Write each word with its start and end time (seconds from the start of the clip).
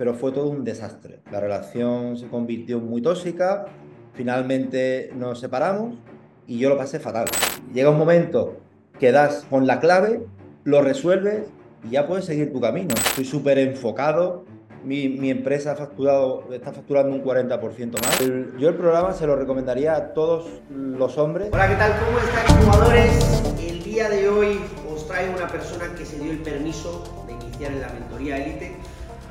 pero 0.00 0.14
fue 0.14 0.32
todo 0.32 0.48
un 0.48 0.64
desastre. 0.64 1.20
La 1.30 1.40
relación 1.40 2.16
se 2.16 2.26
convirtió 2.26 2.78
en 2.78 2.88
muy 2.88 3.02
tóxica, 3.02 3.66
finalmente 4.14 5.12
nos 5.14 5.40
separamos 5.40 5.92
y 6.46 6.56
yo 6.56 6.70
lo 6.70 6.78
pasé 6.78 6.98
fatal. 6.98 7.26
Llega 7.74 7.90
un 7.90 7.98
momento 7.98 8.56
que 8.98 9.12
das 9.12 9.44
con 9.50 9.66
la 9.66 9.78
clave, 9.78 10.22
lo 10.64 10.80
resuelves 10.80 11.48
y 11.84 11.90
ya 11.90 12.06
puedes 12.06 12.24
seguir 12.24 12.50
tu 12.50 12.62
camino. 12.62 12.94
Estoy 12.94 13.26
súper 13.26 13.58
enfocado, 13.58 14.46
mi, 14.86 15.28
empresa 15.28 15.72
ha 15.72 15.76
facturado, 15.76 16.50
está 16.50 16.72
facturando 16.72 17.14
un 17.14 17.22
40% 17.22 17.92
más. 18.00 18.20
yo 18.58 18.70
el 18.70 18.76
programa 18.76 19.12
se 19.12 19.26
lo 19.26 19.36
recomendaría 19.36 19.96
a 19.96 20.14
todos 20.14 20.46
los 20.70 21.18
hombres. 21.18 21.50
Hola, 21.52 21.68
¿qué 21.68 21.74
tal? 21.74 21.92
¿Cómo 22.06 22.18
están 22.20 22.62
jugadores? 22.62 23.42
El 23.60 23.82
día 23.82 24.08
de 24.08 24.30
hoy 24.30 24.60
os 24.90 25.06
traigo 25.06 25.36
una 25.36 25.48
persona 25.48 25.94
que 25.94 26.06
se 26.06 26.18
dio 26.18 26.32
el 26.32 26.38
permiso 26.38 27.04
de 27.26 27.34
iniciar 27.34 27.72
en 27.72 27.82
la 27.82 27.88
mentoría 27.90 28.42
élite. 28.42 28.78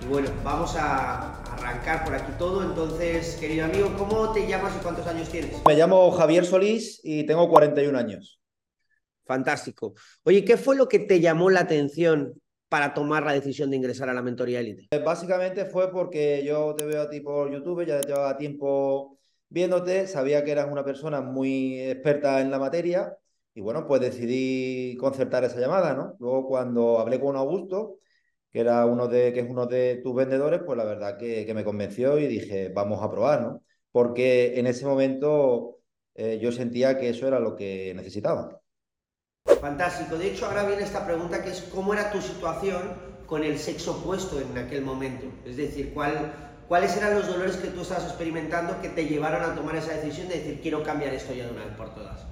Y 0.02 0.06
bueno, 0.06 0.30
vamos 0.44 0.76
a 0.76 1.42
arrancar 1.54 2.06
por 2.06 2.16
aquí 2.16 2.32
todo. 2.38 2.64
Entonces, 2.64 3.36
querido 3.36 3.66
amigo, 3.66 3.94
¿cómo 3.98 4.32
te 4.32 4.48
llamas 4.48 4.76
y 4.76 4.84
cuántos 4.84 5.06
años 5.08 5.30
tienes? 5.30 5.62
Me 5.66 5.76
llamo 5.76 6.12
Javier 6.12 6.46
Solís 6.46 7.02
y 7.04 7.26
tengo 7.26 7.50
41 7.50 7.98
años. 7.98 8.40
Fantástico. 9.26 9.94
Oye, 10.24 10.44
¿qué 10.44 10.58
fue 10.58 10.76
lo 10.76 10.88
que 10.88 11.00
te 11.00 11.20
llamó 11.20 11.50
la 11.50 11.62
atención 11.62 12.34
para 12.70 12.94
tomar 12.94 13.24
la 13.24 13.34
decisión 13.34 13.70
de 13.70 13.78
ingresar 13.78 14.10
a 14.10 14.14
la 14.14 14.22
mentoría 14.22 14.60
élite? 14.60 14.88
Eh, 14.92 15.00
básicamente 15.00 15.66
fue 15.66 15.92
porque 15.92 16.44
yo 16.46 16.74
te 16.76 16.86
veo 16.86 17.02
a 17.02 17.10
ti 17.10 17.20
por 17.20 17.52
YouTube, 17.52 17.86
ya 17.86 18.02
llevaba 18.02 18.38
tiempo 18.38 19.20
viéndote, 19.50 20.08
sabía 20.08 20.44
que 20.44 20.52
eras 20.52 20.68
una 20.72 20.86
persona 20.86 21.22
muy 21.22 21.80
experta 21.80 22.42
en 22.42 22.52
la 22.52 22.60
materia 22.60 23.18
y 23.54 23.62
bueno, 23.62 23.86
pues 23.86 24.02
decidí 24.02 24.96
concertar 24.98 25.44
esa 25.44 25.60
llamada, 25.60 25.94
¿no? 25.94 26.16
Luego 26.20 26.48
cuando 26.48 27.00
hablé 27.00 27.20
con 27.20 27.36
Augusto, 27.36 27.98
que 28.52 28.60
era 28.60 28.86
uno 28.86 29.08
de, 29.08 29.34
que 29.34 29.42
es 29.42 29.50
uno 29.50 29.66
de 29.66 29.98
tus 30.04 30.16
vendedores, 30.16 30.62
pues 30.66 30.78
la 30.78 30.86
verdad 30.86 31.18
que, 31.18 31.52
me 31.54 31.64
convenció 31.64 32.18
y 32.20 32.28
dije, 32.28 32.70
vamos 32.70 33.04
a 33.04 33.12
probar, 33.12 33.42
¿no? 33.42 33.64
Porque 33.92 34.60
en 34.60 34.68
ese 34.68 34.86
momento 34.86 35.80
eh, 36.16 36.40
yo 36.42 36.52
sentía 36.52 36.98
que 36.98 37.10
eso 37.10 37.28
era 37.28 37.40
lo 37.40 37.56
que 37.56 37.94
necesitaba. 37.96 38.62
Fantástico. 39.62 40.18
De 40.18 40.32
hecho, 40.32 40.46
ahora 40.46 40.66
viene 40.66 40.84
esta 40.84 41.06
pregunta 41.06 41.44
que 41.44 41.50
es 41.50 41.62
¿cómo 41.74 41.94
era 41.94 42.12
tu 42.12 42.22
situación 42.22 42.94
con 43.26 43.44
el 43.44 43.58
sexo 43.58 43.98
opuesto 43.98 44.40
en 44.40 44.58
aquel 44.58 44.84
momento? 44.84 45.26
Es 45.46 45.58
decir, 45.58 45.94
¿cuál, 45.94 46.34
¿cuáles 46.68 46.96
eran 46.98 47.16
los 47.16 47.28
dolores 47.28 47.58
que 47.58 47.68
tú 47.70 47.82
estabas 47.82 48.06
experimentando 48.06 48.80
que 48.82 48.90
te 48.90 49.06
llevaron 49.06 49.44
a 49.44 49.56
tomar 49.56 49.76
esa 49.76 49.94
decisión 49.94 50.28
de 50.28 50.36
decir 50.36 50.62
quiero 50.62 50.84
cambiar 50.84 51.14
esto 51.14 51.34
ya 51.34 51.46
de 51.46 51.52
una 51.52 51.66
vez 51.66 51.76
por 51.76 51.94
todas? 51.94 52.30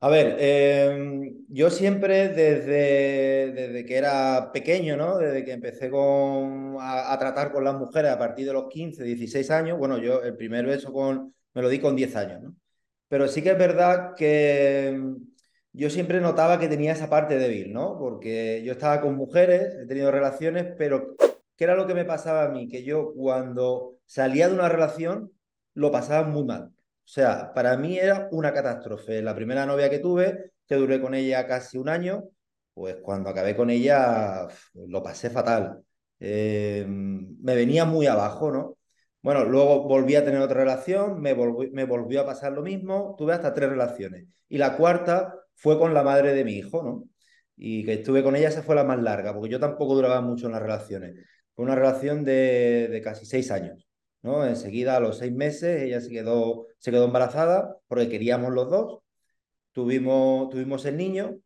A 0.00 0.08
ver, 0.08 0.36
em, 0.38 1.44
yo 1.48 1.70
siempre 1.70 2.28
desde, 2.28 3.52
desde 3.52 3.84
que 3.86 3.96
era 3.96 4.50
pequeño, 4.52 4.96
¿no? 4.96 5.18
Desde 5.18 5.44
que 5.44 5.52
empecé 5.52 5.90
con, 5.90 6.76
a, 6.80 7.12
a, 7.12 7.18
tratar 7.18 7.52
con 7.52 7.64
las 7.64 7.74
mujeres 7.74 8.10
a 8.12 8.18
partir 8.18 8.46
de 8.46 8.52
los 8.52 8.68
15, 8.68 9.02
16 9.04 9.50
años, 9.50 9.78
bueno, 9.78 9.98
yo 9.98 10.22
el 10.22 10.36
primer 10.36 10.66
beso 10.66 10.92
con, 10.92 11.34
me 11.54 11.62
lo 11.62 11.68
di 11.68 11.78
con 11.80 11.96
10 11.96 12.16
años, 12.16 12.42
¿no? 12.42 12.56
Pero 13.08 13.28
sí 13.28 13.42
que 13.42 13.50
es 13.50 13.58
verdad 13.58 14.14
que 14.14 15.16
yo 15.72 15.90
siempre 15.90 16.20
notaba 16.20 16.58
que 16.58 16.68
tenía 16.68 16.92
esa 16.92 17.08
parte 17.08 17.38
débil, 17.38 17.72
¿no? 17.72 17.98
Porque 17.98 18.62
yo 18.64 18.72
estaba 18.72 19.00
con 19.00 19.16
mujeres, 19.16 19.74
he 19.82 19.86
tenido 19.86 20.10
relaciones, 20.10 20.74
pero 20.76 21.14
¿qué 21.56 21.64
era 21.64 21.74
lo 21.76 21.86
que 21.86 21.94
me 21.94 22.04
pasaba 22.04 22.44
a 22.44 22.48
mí? 22.48 22.68
Que 22.68 22.82
yo 22.84 23.12
cuando 23.14 23.98
salía 24.04 24.48
de 24.48 24.54
una 24.54 24.68
relación 24.68 25.32
lo 25.74 25.92
pasaba 25.92 26.26
muy 26.28 26.44
mal. 26.44 26.72
O 27.08 27.10
sea, 27.10 27.54
para 27.54 27.74
mí 27.78 27.98
era 27.98 28.28
una 28.32 28.52
catástrofe. 28.52 29.22
La 29.22 29.34
primera 29.34 29.64
novia 29.64 29.88
que 29.88 29.98
tuve, 29.98 30.52
que 30.66 30.74
duré 30.74 31.00
con 31.00 31.14
ella 31.14 31.46
casi 31.46 31.78
un 31.78 31.88
año, 31.88 32.24
pues 32.74 32.96
cuando 33.02 33.30
acabé 33.30 33.56
con 33.56 33.70
ella 33.70 34.46
lo 34.74 35.02
pasé 35.02 35.30
fatal. 35.30 35.82
Eh, 36.20 36.84
me 36.86 37.54
venía 37.54 37.86
muy 37.86 38.06
abajo, 38.06 38.50
¿no? 38.52 38.76
Bueno, 39.22 39.44
luego 39.44 39.84
volví 39.88 40.16
a 40.16 40.24
tener 40.24 40.40
otra 40.42 40.60
relación, 40.60 41.20
me, 41.22 41.34
me 41.72 41.84
volvió 41.84 42.20
a 42.20 42.26
pasar 42.26 42.52
lo 42.52 42.60
mismo, 42.62 43.14
tuve 43.16 43.32
hasta 43.32 43.54
tres 43.54 43.70
relaciones. 43.70 44.26
Y 44.50 44.58
la 44.58 44.76
cuarta 44.76 45.34
fue 45.54 45.78
con 45.78 45.94
la 45.94 46.02
madre 46.02 46.34
de 46.34 46.44
mi 46.44 46.52
hijo, 46.58 46.82
¿no? 46.82 47.04
Y 47.56 47.84
que 47.86 47.94
estuve 47.94 48.22
con 48.22 48.36
ella, 48.36 48.48
esa 48.48 48.62
fue 48.62 48.74
la 48.74 48.84
más 48.84 49.00
larga, 49.02 49.32
porque 49.32 49.48
yo 49.50 49.58
tampoco 49.58 49.94
duraba 49.94 50.20
mucho 50.20 50.46
en 50.46 50.52
las 50.52 50.62
relaciones. 50.62 51.14
Fue 51.54 51.64
una 51.64 51.74
relación 51.74 52.22
de, 52.22 53.00
casi 53.02 53.24
seis 53.24 53.50
años, 53.50 53.87
¿no? 54.22 54.46
Enseguida, 54.46 54.96
a 54.96 55.00
los 55.00 55.18
seis 55.18 55.32
meses, 55.32 55.82
ella 55.82 56.00
se 56.00 56.10
quedó, 56.10 56.66
se 56.78 56.90
quedó 56.90 57.04
embarazada, 57.04 57.76
porque 57.88 58.08
queríamos 58.08 58.52
los 58.52 58.70
dos. 58.70 59.00
Tuvimos, 59.72 60.50
tuvimos 60.50 60.84
el 60.86 60.96
niño, 60.96 61.38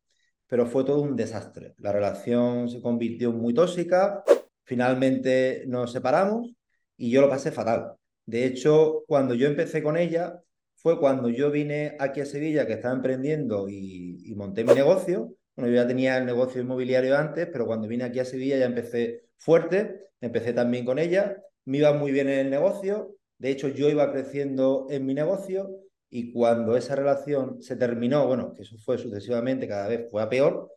pero 0.47 0.67
fue 0.67 0.85
todo 0.85 1.03
un 1.03 1.17
desastre. 1.17 1.75
La 1.79 1.93
relación 1.93 2.69
se 2.69 2.81
convirtió 2.81 3.33
muy 3.33 3.55
tóxica, 3.55 4.23
finalmente 4.65 5.65
nos 5.67 5.93
separamos 5.93 6.55
y 6.97 7.11
yo 7.11 7.21
lo 7.21 7.29
pasé 7.29 7.53
fatal. 7.53 7.95
De 8.27 8.45
hecho, 8.47 9.05
cuando 9.07 9.35
yo 9.35 9.49
empecé 9.49 9.83
con 9.83 9.97
ella, 9.97 10.43
fue 10.75 10.99
cuando 10.99 11.29
yo 11.29 11.51
vine 11.51 11.97
aquí 12.01 12.21
a 12.21 12.27
Sevilla, 12.27 12.67
que 12.67 12.75
estaba 12.75 12.95
emprendiendo 12.95 13.69
y, 13.69 14.35
monté 14.37 14.65
mi 14.65 14.75
negocio. 14.75 15.35
Bueno, 15.55 15.71
yo 15.71 15.77
ya 15.77 15.87
tenía 15.87 16.19
el 16.19 16.27
negocio 16.27 16.61
inmobiliario 16.61 17.17
antes, 17.17 17.49
pero 17.53 17.67
cuando 17.67 17.87
vine 17.89 18.05
aquí 18.05 18.19
a 18.19 18.25
Sevilla 18.25 18.57
ya 18.59 18.67
empecé 18.67 19.27
fuerte, 19.37 20.09
empecé 20.21 20.53
también 20.53 20.85
con 20.85 20.99
ella, 20.99 21.43
me 21.65 21.79
iba 21.79 21.93
muy 21.93 22.13
bien 22.13 22.29
en 22.29 22.39
el 22.41 22.51
negocio, 22.51 23.17
de 23.39 23.51
hecho 23.51 23.69
yo 23.69 23.89
iba 23.89 24.11
creciendo 24.13 24.87
en 24.91 25.07
mi 25.07 25.15
negocio 25.15 25.71
y 26.11 26.33
cuando 26.33 26.77
esa 26.77 26.95
relación 26.95 27.63
se 27.63 27.77
terminó, 27.77 28.27
bueno, 28.27 28.53
que 28.55 28.63
eso 28.63 28.77
fue 28.79 28.99
sucesivamente, 28.99 29.69
cada 29.69 29.89
vez 29.89 30.09
fue 30.11 30.23
a 30.23 30.29
peor, 30.29 30.71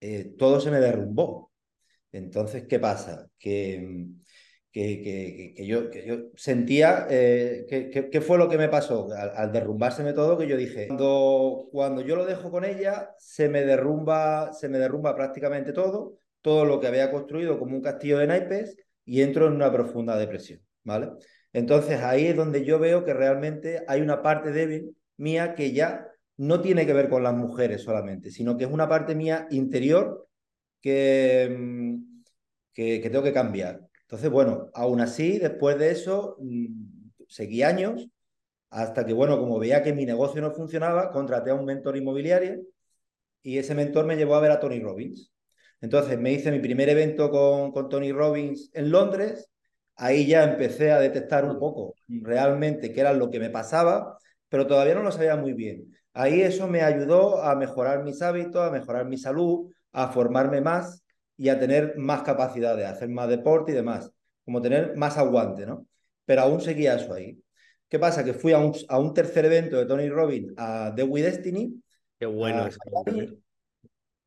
eh, 0.00 0.34
todo 0.38 0.60
se 0.60 0.70
me 0.70 0.80
derrumbó. 0.80 1.52
Entonces, 2.12 2.66
¿qué 2.66 2.78
pasa? 2.80 3.28
Que 3.38 4.08
que, 4.72 5.54
que, 5.56 5.66
yo, 5.66 5.90
que 5.90 6.06
yo 6.06 6.16
sentía, 6.36 7.06
eh, 7.10 7.66
¿qué 8.10 8.20
fue 8.20 8.38
lo 8.38 8.48
que 8.48 8.58
me 8.58 8.68
pasó? 8.68 9.08
Al, 9.12 9.32
al, 9.34 9.52
derrumbárseme 9.52 10.12
todo, 10.12 10.38
que 10.38 10.46
yo 10.46 10.56
dije, 10.56 10.86
cuando, 10.86 11.68
cuando 11.72 12.02
yo 12.02 12.16
lo 12.16 12.24
dejo 12.24 12.50
con 12.50 12.64
ella, 12.64 13.10
se 13.18 13.48
me 13.48 13.64
derrumba, 13.64 14.52
se 14.52 14.68
me 14.68 14.78
derrumba 14.78 15.16
prácticamente 15.16 15.72
todo, 15.72 16.18
todo 16.40 16.64
lo 16.64 16.78
que 16.80 16.86
había 16.86 17.10
construido 17.10 17.58
como 17.58 17.76
un 17.76 17.82
castillo 17.82 18.18
de 18.18 18.28
naipes 18.28 18.76
y 19.10 19.22
entro 19.22 19.48
en 19.48 19.54
una 19.54 19.72
profunda 19.72 20.16
depresión, 20.16 20.60
¿vale? 20.84 21.10
Entonces 21.52 22.00
ahí 22.00 22.26
es 22.26 22.36
donde 22.36 22.64
yo 22.64 22.78
veo 22.78 23.04
que 23.04 23.12
realmente 23.12 23.82
hay 23.88 24.02
una 24.02 24.22
parte 24.22 24.52
débil 24.52 24.96
mía 25.16 25.56
que 25.56 25.72
ya 25.72 26.06
no 26.36 26.60
tiene 26.60 26.86
que 26.86 26.92
ver 26.92 27.08
con 27.08 27.24
las 27.24 27.34
mujeres 27.34 27.82
solamente, 27.82 28.30
sino 28.30 28.56
que 28.56 28.64
es 28.66 28.70
una 28.70 28.88
parte 28.88 29.16
mía 29.16 29.48
interior 29.50 30.28
que, 30.80 31.52
mm, 31.58 32.22
que, 32.72 33.00
que 33.00 33.10
tengo 33.10 33.24
que 33.24 33.32
cambiar. 33.32 33.80
Entonces, 34.02 34.30
bueno, 34.30 34.70
aún 34.74 35.00
así, 35.00 35.40
después 35.40 35.76
de 35.76 35.90
eso, 35.90 36.36
mm, 36.38 36.66
seguí 37.28 37.64
años 37.64 38.08
hasta 38.70 39.04
que, 39.04 39.12
bueno, 39.12 39.40
como 39.40 39.58
veía 39.58 39.82
que 39.82 39.92
mi 39.92 40.06
negocio 40.06 40.40
no 40.40 40.52
funcionaba, 40.52 41.10
contraté 41.10 41.50
a 41.50 41.54
un 41.54 41.64
mentor 41.64 41.96
inmobiliario 41.96 42.62
y 43.42 43.58
ese 43.58 43.74
mentor 43.74 44.06
me 44.06 44.16
llevó 44.16 44.36
a 44.36 44.40
ver 44.40 44.52
a 44.52 44.60
Tony 44.60 44.78
Robbins. 44.78 45.32
Entonces 45.80 46.18
me 46.18 46.32
hice 46.32 46.50
mi 46.50 46.60
primer 46.60 46.88
evento 46.88 47.30
con, 47.30 47.72
con 47.72 47.88
Tony 47.88 48.12
Robbins 48.12 48.70
en 48.74 48.90
Londres. 48.90 49.48
Ahí 49.96 50.26
ya 50.26 50.44
empecé 50.44 50.92
a 50.92 50.98
detectar 50.98 51.44
un 51.44 51.58
poco 51.58 51.94
realmente 52.08 52.92
qué 52.92 53.00
era 53.00 53.12
lo 53.12 53.30
que 53.30 53.38
me 53.38 53.50
pasaba, 53.50 54.18
pero 54.48 54.66
todavía 54.66 54.94
no 54.94 55.02
lo 55.02 55.12
sabía 55.12 55.36
muy 55.36 55.52
bien. 55.52 55.94
Ahí 56.12 56.40
eso 56.40 56.66
me 56.66 56.82
ayudó 56.82 57.42
a 57.42 57.54
mejorar 57.54 58.02
mis 58.02 58.20
hábitos, 58.22 58.66
a 58.66 58.70
mejorar 58.70 59.06
mi 59.06 59.16
salud, 59.16 59.70
a 59.92 60.08
formarme 60.08 60.60
más 60.60 61.02
y 61.36 61.48
a 61.48 61.58
tener 61.58 61.96
más 61.96 62.22
capacidad 62.22 62.76
de 62.76 62.86
hacer 62.86 63.08
más 63.08 63.28
deporte 63.28 63.72
y 63.72 63.74
demás, 63.74 64.10
como 64.44 64.60
tener 64.60 64.96
más 64.96 65.16
aguante, 65.18 65.66
¿no? 65.66 65.86
Pero 66.24 66.42
aún 66.42 66.60
seguía 66.60 66.94
eso 66.94 67.12
ahí. 67.14 67.38
¿Qué 67.88 67.98
pasa? 67.98 68.24
Que 68.24 68.34
fui 68.34 68.52
a 68.52 68.58
un, 68.58 68.72
a 68.88 68.98
un 68.98 69.14
tercer 69.14 69.44
evento 69.46 69.76
de 69.76 69.86
Tony 69.86 70.08
Robbins, 70.08 70.52
a 70.56 70.92
The 70.94 71.02
We 71.02 71.22
Destiny. 71.22 71.82
Qué 72.18 72.26
bueno. 72.26 72.68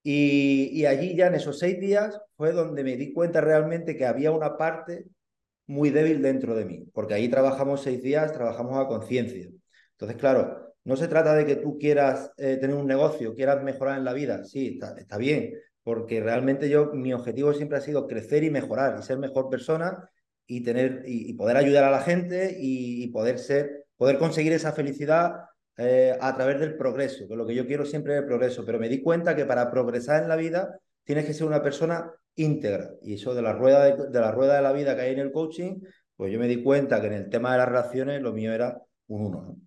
Y, 0.03 0.69
y 0.73 0.85
allí 0.85 1.15
ya 1.15 1.27
en 1.27 1.35
esos 1.35 1.57
seis 1.59 1.79
días 1.79 2.19
fue 2.35 2.51
donde 2.51 2.83
me 2.83 2.97
di 2.97 3.13
cuenta 3.13 3.41
realmente 3.41 3.95
que 3.95 4.05
había 4.05 4.31
una 4.31 4.57
parte 4.57 5.05
muy 5.67 5.89
débil 5.89 6.21
dentro 6.21 6.55
de 6.55 6.65
mí, 6.65 6.85
porque 6.93 7.13
ahí 7.13 7.29
trabajamos 7.29 7.81
seis 7.81 8.01
días, 8.01 8.33
trabajamos 8.33 8.77
a 8.77 8.87
conciencia. 8.87 9.49
Entonces, 9.91 10.17
claro, 10.17 10.73
no 10.83 10.95
se 10.97 11.07
trata 11.07 11.33
de 11.33 11.45
que 11.45 11.55
tú 11.55 11.77
quieras 11.77 12.31
eh, 12.37 12.57
tener 12.57 12.75
un 12.75 12.87
negocio, 12.87 13.35
quieras 13.35 13.63
mejorar 13.63 13.97
en 13.97 14.05
la 14.05 14.13
vida, 14.13 14.43
sí, 14.43 14.79
está, 14.81 15.17
bien, 15.17 15.53
porque 15.83 16.21
realmente 16.21 16.69
yo, 16.69 16.91
mi 16.93 17.13
objetivo 17.13 17.53
siempre 17.53 17.77
ha 17.77 17.81
sido 17.81 18.07
crecer 18.07 18.43
y 18.43 18.49
mejorar 18.49 18.97
y 18.99 19.03
ser 19.03 19.17
mejor 19.17 19.49
persona 19.49 20.09
y 20.45 20.61
tener 20.61 21.03
y, 21.05 21.33
poder 21.33 21.57
ayudar 21.57 21.85
a 21.85 21.91
la 21.91 22.01
gente 22.01 22.55
y, 22.59 23.07
poder 23.07 23.39
ser, 23.39 23.85
poder 23.95 24.17
conseguir 24.17 24.51
esa 24.51 24.73
felicidad 24.73 25.45
eh, 25.77 26.15
a 26.19 26.35
través 26.35 26.59
del 26.59 26.77
progreso, 26.77 27.27
que 27.27 27.35
lo 27.35 27.45
que 27.45 27.55
yo 27.55 27.65
quiero 27.65 27.85
siempre 27.85 28.13
es 28.13 28.19
el 28.19 28.27
progreso, 28.27 28.63
pero 28.65 28.79
me 28.79 28.89
di 28.89 29.01
cuenta 29.01 29.35
que 29.35 29.45
para 29.45 29.71
progresar 29.71 30.21
en 30.21 30.29
la 30.29 30.35
vida 30.35 30.79
tienes 31.03 31.25
que 31.25 31.33
ser 31.33 31.47
una 31.47 31.63
persona 31.63 32.11
íntegra 32.35 32.91
y 33.01 33.15
eso 33.15 33.33
de 33.33 33.41
la 33.41 33.53
rueda 33.53 33.83
de, 33.83 34.19
la 34.19 34.31
rueda 34.31 34.55
de 34.55 34.61
la 34.61 34.71
vida 34.71 34.95
que 34.95 35.01
hay 35.01 35.13
en 35.13 35.19
el 35.19 35.31
coaching, 35.31 35.79
pues 36.15 36.31
yo 36.31 36.39
me 36.39 36.47
di 36.47 36.61
cuenta 36.61 37.01
que 37.01 37.07
en 37.07 37.13
el 37.13 37.29
tema 37.29 37.53
de 37.53 37.57
las 37.57 37.67
relaciones 37.67 38.21
lo 38.21 38.33
mío 38.33 38.53
era 38.53 38.79
un 39.07 39.25
uno, 39.25 39.41
¿no? 39.41 39.57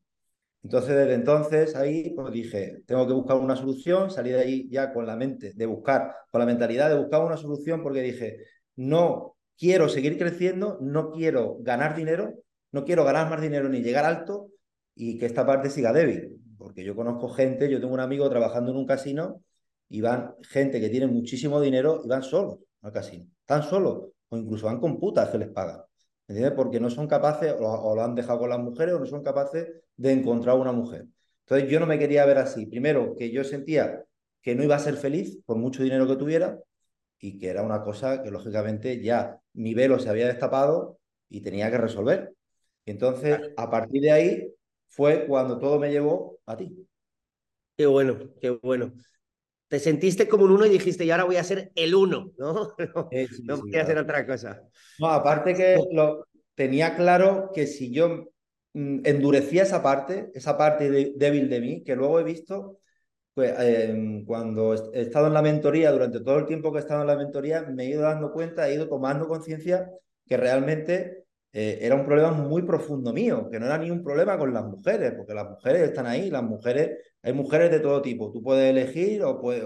Entonces, 0.63 0.97
desde 0.97 1.15
entonces, 1.15 1.77
ahí 1.77 2.11
pues 2.11 2.33
dije, 2.33 2.83
tengo 2.87 3.07
que 3.07 3.13
buscar 3.13 3.37
una 3.37 3.55
solución, 3.55 4.11
salí 4.11 4.31
de 4.31 4.41
ahí 4.41 4.69
ya 4.69 4.93
con 4.93 5.07
la 5.07 5.15
mente 5.15 5.53
de 5.55 5.67
buscar, 5.67 6.13
con 6.29 6.41
la 6.41 6.45
mentalidad 6.45 6.89
de 6.89 6.99
buscar 6.99 7.23
una 7.23 7.37
solución, 7.37 7.85
porque 7.85 8.03
dije, 8.03 8.39
no 8.75 9.37
quiero 9.57 9.89
seguir 9.89 10.19
creciendo, 10.19 10.79
no 10.81 11.13
quiero 11.13 11.59
ganar 11.61 11.95
dinero, 11.95 12.35
no 12.73 12.85
quiero 12.85 13.05
ganar 13.05 13.31
más 13.31 13.41
dinero 13.41 13.69
ni 13.69 13.81
llegar 13.81 14.05
alto 14.05 14.49
y 14.97 15.19
que 15.19 15.27
esta 15.27 15.47
parte 15.47 15.71
siga 15.71 15.93
débil. 15.93 16.41
Porque 16.59 16.83
yo 16.83 16.97
conozco 16.97 17.29
gente, 17.29 17.71
yo 17.71 17.81
tengo 17.81 17.95
un 17.95 18.01
amigo 18.01 18.29
trabajando 18.29 18.73
en 18.73 18.79
un 18.79 18.87
casino 18.87 19.43
y 19.89 20.01
van 20.01 20.35
gente 20.43 20.81
que 20.81 20.89
tiene 20.89 21.07
muchísimo 21.07 21.61
dinero 21.61 22.03
y 22.05 22.09
van 22.09 22.23
solos 22.23 22.59
al 22.83 22.93
casino. 22.93 23.27
Están 23.41 23.63
solos 23.63 24.09
o 24.29 24.37
incluso 24.37 24.67
van 24.67 24.81
con 24.81 24.99
putas 24.99 25.29
que 25.29 25.39
les 25.39 25.49
pagan. 25.49 25.83
¿Entiendes? 26.27 26.55
Porque 26.57 26.81
no 26.81 26.91
son 26.91 27.07
capaces, 27.07 27.55
o, 27.57 27.95
lo 27.95 28.03
han 28.03 28.17
dejado 28.17 28.41
con 28.41 28.51
las 28.51 28.59
mujeres, 28.59 28.95
o 28.95 28.99
no 28.99 29.07
son 29.07 29.23
capaces 29.23 29.69
de 29.97 30.13
encontrar 30.13 30.57
una 30.57 30.73
mujer. 30.73 31.07
Entonces 31.45 31.71
yo 31.71 31.79
no 31.79 31.87
me 31.87 31.99
quería 32.01 32.27
ver 32.27 32.39
así. 32.39 32.67
Primero, 32.67 33.15
que 33.17 33.31
yo 33.31 33.45
sentía 33.45 34.03
que 34.43 34.57
no 34.57 34.65
iba 34.65 34.75
a 34.75 34.81
ser 34.81 34.97
feliz 34.97 35.39
por 35.45 35.57
mucho 35.57 35.85
dinero 35.85 36.07
que 36.09 36.17
tuviera 36.17 36.59
y 37.21 37.39
que 37.39 37.49
era 37.49 37.63
una 37.63 37.83
cosa 37.83 38.23
que 38.23 38.31
lógicamente 38.31 39.01
ya 39.01 39.41
mi 39.53 39.75
velo 39.75 39.99
se 40.01 40.09
había 40.09 40.27
destapado 40.27 40.99
y 41.29 41.43
tenía 41.43 41.71
que 41.71 41.79
resolver. 41.79 42.35
Y 42.85 42.91
entonces, 42.91 43.39
a 43.57 43.71
partir 43.71 44.03
de 44.03 44.11
ahí, 44.11 44.56
fue 44.97 45.27
cuando 45.27 45.59
todo 45.59 45.79
me 45.79 45.91
llevó 45.91 46.39
a 46.47 46.57
ti. 46.57 46.89
Qué 47.77 47.85
bueno, 47.85 48.19
qué 48.41 48.51
bueno. 48.51 48.93
Te 49.69 49.79
sentiste 49.79 50.27
como 50.27 50.45
un 50.45 50.53
uno 50.53 50.65
y 50.65 50.71
dijiste, 50.71 51.05
y 51.05 51.11
ahora 51.11 51.25
voy 51.25 51.37
a 51.37 51.45
ser 51.45 51.71
el 51.75 51.95
uno, 51.95 52.33
¿no? 52.39 52.75
No, 53.45 53.59
voy 53.59 53.77
a 53.77 53.83
hacer 53.83 53.99
otra 53.99 54.27
cosa. 54.27 54.63
No, 54.99 55.09
aparte 55.09 55.55
que 55.55 55.79
lo, 55.93 56.27
tenía 56.55 56.97
claro 56.97 57.51
que 57.53 57.67
si 57.67 57.93
yo 57.93 58.31
mm, 58.73 59.01
endurecía 59.05 59.65
esa 59.65 59.83
parte, 59.83 60.31
esa 60.35 60.57
parte 60.57 61.13
débil 61.15 61.51
de 61.51 61.61
mí, 61.61 61.85
que 61.85 61.95
luego 61.95 62.19
he 62.19 62.25
visto, 62.25 62.79
pues 63.35 63.55
em, 63.59 64.25
cuando 64.25 64.73
he 64.95 65.03
estado 65.03 65.27
en 65.27 65.35
la 65.35 65.43
mentoría, 65.43 65.93
durante 65.93 66.21
todo 66.21 66.39
el 66.39 66.47
tiempo 66.47 66.73
que 66.73 66.79
he 66.79 66.81
estado 66.81 67.03
en 67.03 67.09
la 67.09 67.17
mentoría, 67.17 67.63
me 67.63 67.85
he 67.85 67.91
ido 67.91 68.03
dando 68.03 68.33
cuenta, 68.33 68.67
he 68.67 68.75
ido 68.75 68.89
tomando 68.89 69.29
conciencia 69.29 69.91
que 70.27 70.39
realmente 70.39 71.26
eh, 71.59 71.79
era 71.87 71.95
un 71.95 72.05
problema 72.05 72.33
muy 72.33 72.61
profundo 72.65 73.15
mío, 73.15 73.49
que 73.51 73.59
no 73.59 73.65
era 73.65 73.79
ni 73.79 73.91
un 73.91 74.05
problema 74.05 74.37
con 74.37 74.53
las 74.53 74.67
mujeres, 74.67 75.15
porque 75.17 75.33
las 75.33 75.49
mujeres 75.49 75.89
están 75.89 76.07
ahí, 76.07 76.29
las 76.31 76.43
mujeres, 76.43 76.99
hay 77.23 77.33
mujeres 77.33 77.71
de 77.71 77.81
todo 77.81 78.03
tipo, 78.03 78.31
tú 78.31 78.43
puedes 78.43 78.69
elegir 78.71 79.23
o, 79.23 79.41
puedes, 79.41 79.65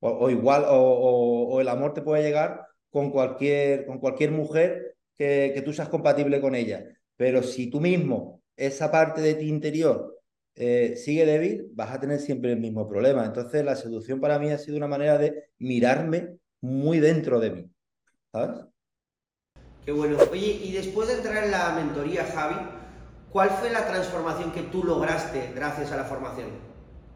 o, 0.00 0.30
igual, 0.30 0.66
o, 0.68 1.58
el 1.58 1.68
amor 1.68 1.94
te 1.94 2.02
puede 2.02 2.22
llegar 2.22 2.66
con 2.90 3.10
cualquier, 3.10 3.86
con 3.86 3.98
cualquier 3.98 4.30
mujer 4.30 4.96
que, 5.16 5.62
tú 5.64 5.72
seas 5.72 5.88
compatible 5.88 6.38
con 6.38 6.54
ella, 6.54 6.84
pero 7.16 7.42
si 7.42 7.70
tú 7.70 7.80
mismo, 7.80 8.42
esa 8.54 8.90
parte 8.90 9.22
de 9.22 9.36
ti 9.36 9.48
interior, 9.48 10.20
eh, 10.54 10.96
sigue 10.96 11.24
débil, 11.24 11.70
vas 11.72 11.92
a 11.92 12.00
tener 12.00 12.20
siempre 12.20 12.52
el 12.52 12.60
mismo 12.60 12.86
problema. 12.86 13.24
Entonces, 13.24 13.64
la 13.64 13.76
seducción 13.76 14.20
para 14.20 14.38
mí 14.38 14.50
ha 14.50 14.58
sido 14.58 14.76
una 14.76 14.88
manera 14.88 15.16
de 15.16 15.44
mirarme 15.58 16.36
muy 16.60 17.00
dentro 17.00 17.40
de 17.40 17.50
mí. 17.50 17.70
¿Sabes? 18.32 18.66
Qué 19.86 19.92
bueno. 19.92 20.18
Oye, 20.32 20.60
y 20.64 20.72
después 20.72 21.06
de 21.06 21.14
entrar 21.14 21.44
en 21.44 21.52
la 21.52 21.72
mentoría, 21.76 22.24
Javi, 22.24 22.56
¿cuál 23.30 23.50
fue 23.50 23.70
la 23.70 23.86
transformación 23.86 24.50
que 24.50 24.62
tú 24.62 24.82
lograste 24.82 25.52
gracias 25.54 25.92
a 25.92 25.96
la 25.96 26.02
formación? 26.02 26.48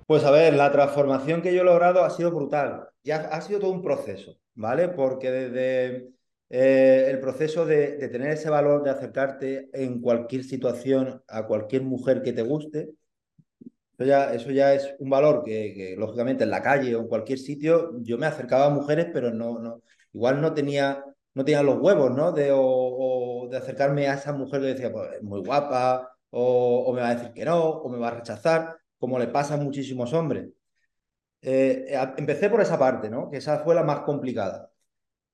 Pues 0.06 0.22
a 0.22 0.31
ver, 0.31 0.55
la 0.55 0.70
transformación 0.70 1.43
que 1.43 1.52
yo 1.52 1.62
he 1.62 1.64
logrado 1.64 2.05
ha 2.05 2.11
sido 2.11 2.31
brutal. 2.31 2.88
Ya 3.02 3.17
ha 3.32 3.40
sido 3.40 3.58
todo 3.58 3.72
un 3.72 3.82
proceso, 3.82 4.37
¿vale? 4.55 4.88
Porque 4.88 5.32
desde 5.32 6.11
eh, 6.49 7.08
el 7.11 7.19
proceso 7.19 7.67
de, 7.67 8.08
tener 8.08 8.31
ese 8.31 8.50
valor 8.50 8.84
de 8.84 8.90
acercarte 8.90 9.69
en 9.73 10.00
cualquier 10.00 10.44
situación 10.44 11.25
a 11.26 11.49
cualquier 11.49 11.82
mujer 11.82 12.23
que 12.23 12.32
te 12.32 12.43
guste, 12.43 12.90
eso 13.99 14.05
ya, 14.05 14.32
eso 14.32 14.50
ya 14.52 14.75
es 14.75 14.94
un 15.00 15.11
valor 15.11 15.43
que, 15.44 15.96
lógicamente 15.99 16.44
en 16.44 16.50
la 16.50 16.62
calle 16.62 16.94
o 16.94 17.00
en 17.00 17.08
cualquier 17.08 17.40
sitio 17.40 17.90
yo 18.00 18.16
me 18.16 18.26
acercaba 18.26 18.66
a 18.66 18.70
mujeres, 18.70 19.08
pero 19.12 19.32
no, 19.32 19.58
no, 19.58 19.82
igual 20.12 20.40
no 20.40 20.55
tenía 20.55 21.05
no 21.34 21.44
tenía 21.44 21.62
los 21.62 21.78
huevos, 21.80 22.10
¿no? 22.12 22.32
De, 22.32 22.50
o, 22.52 23.48
de 23.50 23.56
acercarme 23.56 24.08
a 24.08 24.14
esa 24.14 24.32
mujer 24.32 24.60
que 24.60 24.66
decía, 24.68 24.92
pues 24.92 25.12
es 25.14 25.22
muy 25.22 25.40
guapa, 25.40 26.16
o, 26.30 26.92
me 26.92 27.00
va 27.02 27.10
a 27.10 27.14
decir 27.14 27.32
que 27.32 27.44
no, 27.44 27.62
o 27.64 27.88
me 27.88 27.98
va 27.98 28.08
a 28.08 28.10
rechazar, 28.12 28.78
como 28.98 29.18
le 29.18 29.28
pasa 29.28 29.54
a 29.54 29.56
muchísimos 29.56 30.12
hombres. 30.12 30.48
Eh, 31.42 31.86
empecé 32.16 32.50
por 32.50 32.60
esa 32.60 32.78
parte, 32.78 33.08
¿no? 33.10 33.30
Que 33.30 33.38
esa 33.38 33.60
fue 33.60 33.74
la 33.74 33.82
más 33.82 34.00
complicada. 34.00 34.70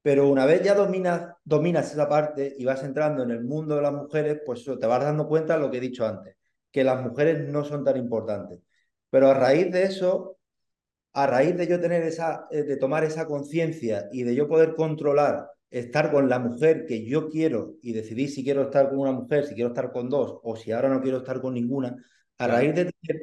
Pero 0.03 0.29
una 0.29 0.47
vez 0.47 0.63
ya 0.63 0.75
dominas, 0.75 1.35
dominas 1.45 1.93
esa 1.93 2.09
parte 2.09 2.55
y 2.59 2.65
vas 2.65 2.83
entrando 2.85 3.23
en 3.25 3.31
el 3.33 3.45
mundo 3.45 3.77
de 3.77 3.83
las 3.83 3.93
mujeres, 3.93 4.41
pues 4.47 4.65
te 4.65 4.87
vas 4.87 5.03
dando 5.05 5.29
cuenta 5.29 5.55
de 5.55 5.61
lo 5.61 5.71
que 5.71 5.79
he 5.79 5.81
dicho 5.81 6.07
antes, 6.07 6.37
que 6.71 6.85
las 6.85 7.03
mujeres 7.03 7.49
no 7.49 7.65
son 7.65 7.85
tan 7.85 7.97
importantes. 7.97 8.61
Pero 9.11 9.31
a 9.31 9.35
raíz 9.35 9.73
de 9.73 9.85
eso, 9.85 10.39
a 11.15 11.27
raíz 11.27 11.57
de 11.57 11.67
yo 11.67 11.81
tener 11.81 12.03
esa, 12.05 12.47
eh, 12.51 12.63
de 12.63 12.77
tomar 12.77 13.05
esa 13.05 13.27
conciencia 13.27 14.09
y 14.13 14.23
de 14.25 14.35
yo 14.35 14.49
poder 14.49 14.75
controlar 14.75 15.51
estar 15.71 16.11
con 16.13 16.29
la 16.29 16.39
mujer 16.39 16.87
que 16.87 17.05
yo 17.07 17.29
quiero 17.29 17.75
y 17.83 17.93
decidir 17.93 18.31
si 18.31 18.45
quiero 18.45 18.63
estar 18.63 18.89
con 18.89 18.99
una 18.99 19.13
mujer, 19.13 19.45
si 19.47 19.55
quiero 19.55 19.69
estar 19.69 19.93
con 19.93 20.09
dos 20.09 20.41
o 20.43 20.57
si 20.57 20.73
ahora 20.73 20.89
no 20.89 21.01
quiero 21.03 21.19
estar 21.19 21.41
con 21.41 21.55
ninguna, 21.55 21.97
a 22.39 22.47
raíz 22.47 22.75
de 22.75 22.93
tener 22.93 23.23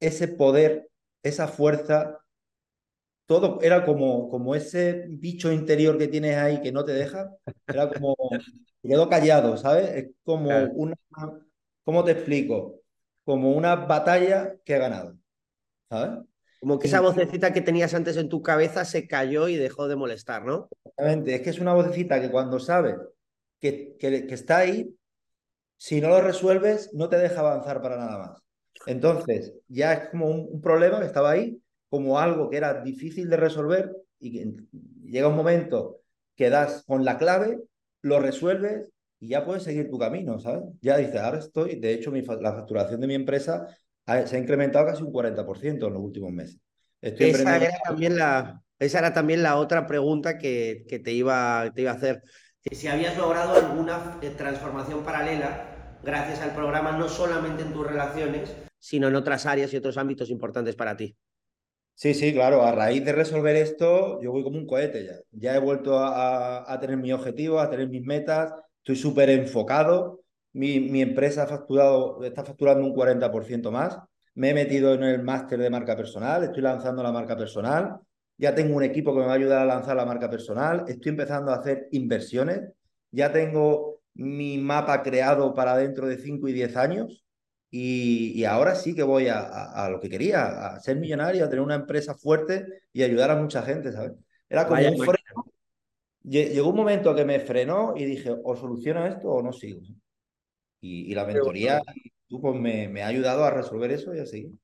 ese 0.00 0.28
poder, 0.28 0.90
esa 1.22 1.48
fuerza, 1.48 2.18
todo 3.26 3.60
era 3.62 3.84
como, 3.84 4.30
como 4.30 4.54
ese 4.54 5.06
bicho 5.08 5.52
interior 5.52 5.98
que 5.98 6.08
tienes 6.08 6.36
ahí 6.36 6.60
que 6.62 6.72
no 6.72 6.84
te 6.84 6.92
deja, 6.92 7.30
era 7.66 7.90
como, 7.90 8.16
quedó 8.82 9.08
callado, 9.08 9.56
¿sabes? 9.56 9.90
Es 9.94 10.10
como 10.24 10.50
una, 10.72 10.96
¿cómo 11.84 12.04
te 12.04 12.12
explico? 12.12 12.80
Como 13.24 13.52
una 13.52 13.76
batalla 13.76 14.56
que 14.64 14.74
he 14.76 14.78
ganado, 14.78 15.18
¿sabes? 15.90 16.24
Como 16.60 16.78
que 16.78 16.88
esa 16.88 17.00
vocecita 17.00 17.52
que 17.52 17.60
tenías 17.60 17.94
antes 17.94 18.16
en 18.16 18.28
tu 18.28 18.42
cabeza 18.42 18.84
se 18.84 19.06
cayó 19.06 19.48
y 19.48 19.56
dejó 19.56 19.86
de 19.86 19.96
molestar, 19.96 20.44
¿no? 20.44 20.68
Exactamente, 20.84 21.34
es 21.34 21.42
que 21.42 21.50
es 21.50 21.60
una 21.60 21.74
vocecita 21.74 22.20
que 22.20 22.30
cuando 22.30 22.58
sabes 22.58 22.96
que, 23.60 23.96
que, 23.98 24.26
está 24.30 24.58
ahí, 24.58 24.94
si 25.76 26.00
no 26.00 26.08
lo 26.08 26.20
resuelves, 26.20 26.92
no 26.94 27.08
te 27.08 27.18
deja 27.18 27.40
avanzar 27.40 27.80
para 27.80 27.96
nada 27.96 28.18
más. 28.18 28.42
Entonces, 28.86 29.54
ya 29.68 29.92
es 29.92 30.08
como 30.10 30.26
un, 30.26 30.60
problema 30.60 30.98
que 30.98 31.06
estaba 31.06 31.30
ahí, 31.30 31.60
como 31.88 32.18
algo 32.18 32.50
que 32.50 32.56
era 32.56 32.82
difícil 32.82 33.28
de 33.30 33.36
resolver 33.36 33.92
y 34.18 34.32
que 34.32 34.52
llega 35.04 35.28
un 35.28 35.36
momento 35.36 36.00
que 36.34 36.50
das 36.50 36.84
con 36.86 37.04
la 37.04 37.18
clave, 37.18 37.60
lo 38.02 38.20
resuelves 38.20 38.88
y 39.20 39.28
ya 39.28 39.44
puedes 39.44 39.64
seguir 39.64 39.90
tu 39.90 39.98
camino, 39.98 40.38
¿sabes? 40.38 40.64
Ya 40.80 40.96
dices, 40.96 41.16
ahora 41.16 41.38
estoy, 41.38 41.76
de 41.76 41.92
hecho, 41.92 42.12
la 42.12 42.52
facturación 42.52 43.00
de 43.00 43.06
mi 43.06 43.14
empresa 43.14 43.66
se 44.26 44.36
ha 44.36 44.38
incrementado 44.38 44.86
casi 44.86 45.02
un 45.02 45.12
40% 45.12 45.86
en 45.86 45.92
los 45.92 46.02
últimos 46.02 46.32
meses. 46.32 46.58
esa, 47.00 47.56
era 47.56 47.78
también 47.84 48.16
la, 48.16 48.62
esa 48.78 48.98
era 48.98 49.12
también 49.12 49.42
la 49.42 49.56
otra 49.56 49.86
pregunta 49.86 50.38
que, 50.38 50.84
que 50.88 50.98
te, 50.98 51.12
iba, 51.12 51.70
te 51.74 51.82
iba 51.82 51.92
a 51.92 51.94
hacer. 51.94 52.22
Si 52.70 52.88
habías 52.88 53.16
logrado 53.16 53.54
alguna 53.54 54.18
eh, 54.22 54.30
transformación 54.30 55.02
paralela 55.04 55.98
gracias 56.02 56.40
al 56.40 56.54
programa, 56.54 56.92
no 56.92 57.08
solamente 57.08 57.62
en 57.62 57.72
tus 57.72 57.86
relaciones, 57.86 58.54
sino 58.78 59.08
en 59.08 59.16
otras 59.16 59.46
áreas 59.46 59.72
y 59.72 59.76
otros 59.76 59.98
ámbitos 59.98 60.30
importantes 60.30 60.76
para 60.76 60.96
ti. 60.96 61.16
Sí, 61.94 62.14
sí, 62.14 62.32
claro. 62.32 62.62
A 62.62 62.70
raíz 62.70 63.04
de 63.04 63.12
resolver 63.12 63.56
esto, 63.56 64.20
yo 64.22 64.30
voy 64.30 64.44
como 64.44 64.56
un 64.56 64.66
cohete 64.66 65.04
ya. 65.04 65.14
Ya 65.32 65.56
he 65.56 65.58
vuelto 65.58 65.98
a, 65.98 66.72
a 66.72 66.78
tener 66.78 66.96
mis 66.96 67.12
objetivos, 67.12 67.60
a 67.60 67.68
tener 67.68 67.88
mis 67.88 68.06
metas. 68.06 68.52
Estoy 68.78 68.96
súper 68.96 69.30
enfocado. 69.30 70.22
Mi, 70.52 71.02
empresa 71.02 71.42
ha 71.42 71.46
facturado, 71.46 72.22
está 72.24 72.44
facturando 72.44 72.86
un 72.86 72.94
40% 72.94 73.70
más. 73.70 73.98
Me 74.38 74.50
he 74.50 74.54
metido 74.54 74.94
en 74.94 75.02
el 75.02 75.20
máster 75.20 75.58
de 75.58 75.68
marca 75.68 75.96
personal, 75.96 76.44
estoy 76.44 76.62
lanzando 76.62 77.02
la 77.02 77.10
marca 77.10 77.36
personal. 77.36 77.98
Ya 78.36 78.54
tengo 78.54 78.76
un 78.76 78.84
equipo 78.84 79.12
que 79.12 79.18
me 79.18 79.26
va 79.26 79.32
a 79.32 79.34
ayudar 79.34 79.62
a 79.62 79.64
lanzar 79.64 79.96
la 79.96 80.06
marca 80.06 80.30
personal. 80.30 80.84
Estoy 80.86 81.10
empezando 81.10 81.50
a 81.50 81.56
hacer 81.56 81.88
inversiones. 81.90 82.60
Ya 83.10 83.32
tengo 83.32 84.00
mi 84.14 84.56
mapa 84.58 85.02
creado 85.02 85.52
para 85.54 85.76
dentro 85.76 86.06
de 86.06 86.18
5 86.18 86.46
y 86.46 86.52
10 86.52 86.76
años. 86.76 87.24
Y, 87.68 88.44
ahora 88.44 88.76
sí 88.76 88.94
que 88.94 89.02
voy 89.02 89.26
a, 89.28 89.88
lo 89.90 89.98
que 89.98 90.08
quería, 90.08 90.68
a 90.68 90.78
ser 90.78 90.98
millonario, 90.98 91.44
a 91.44 91.48
tener 91.48 91.64
una 91.64 91.74
empresa 91.74 92.14
fuerte 92.14 92.64
y 92.92 93.02
ayudar 93.02 93.32
a 93.32 93.36
mucha 93.36 93.62
gente, 93.62 93.90
¿sabes? 93.90 94.12
Era 94.48 94.68
como 94.68 94.80
un 94.80 94.98
freno. 94.98 95.52
Llegó 96.22 96.68
un 96.68 96.76
momento 96.76 97.12
que 97.12 97.24
me 97.24 97.40
frenó 97.40 97.94
y 97.96 98.04
dije, 98.04 98.32
o 98.44 98.54
soluciono 98.54 99.04
esto 99.04 99.30
o 99.30 99.42
no 99.42 99.52
sigo. 99.52 99.80
Y, 100.80 101.12
la 101.12 101.24
mentoría 101.24 101.82
pues, 102.28 102.60
me, 102.60 102.88
me, 102.88 103.02
ha 103.02 103.06
ayudado 103.06 103.44
a 103.44 103.50
resolver 103.50 103.90
eso 103.90 104.14
y 104.14 104.20
así. 104.20 104.58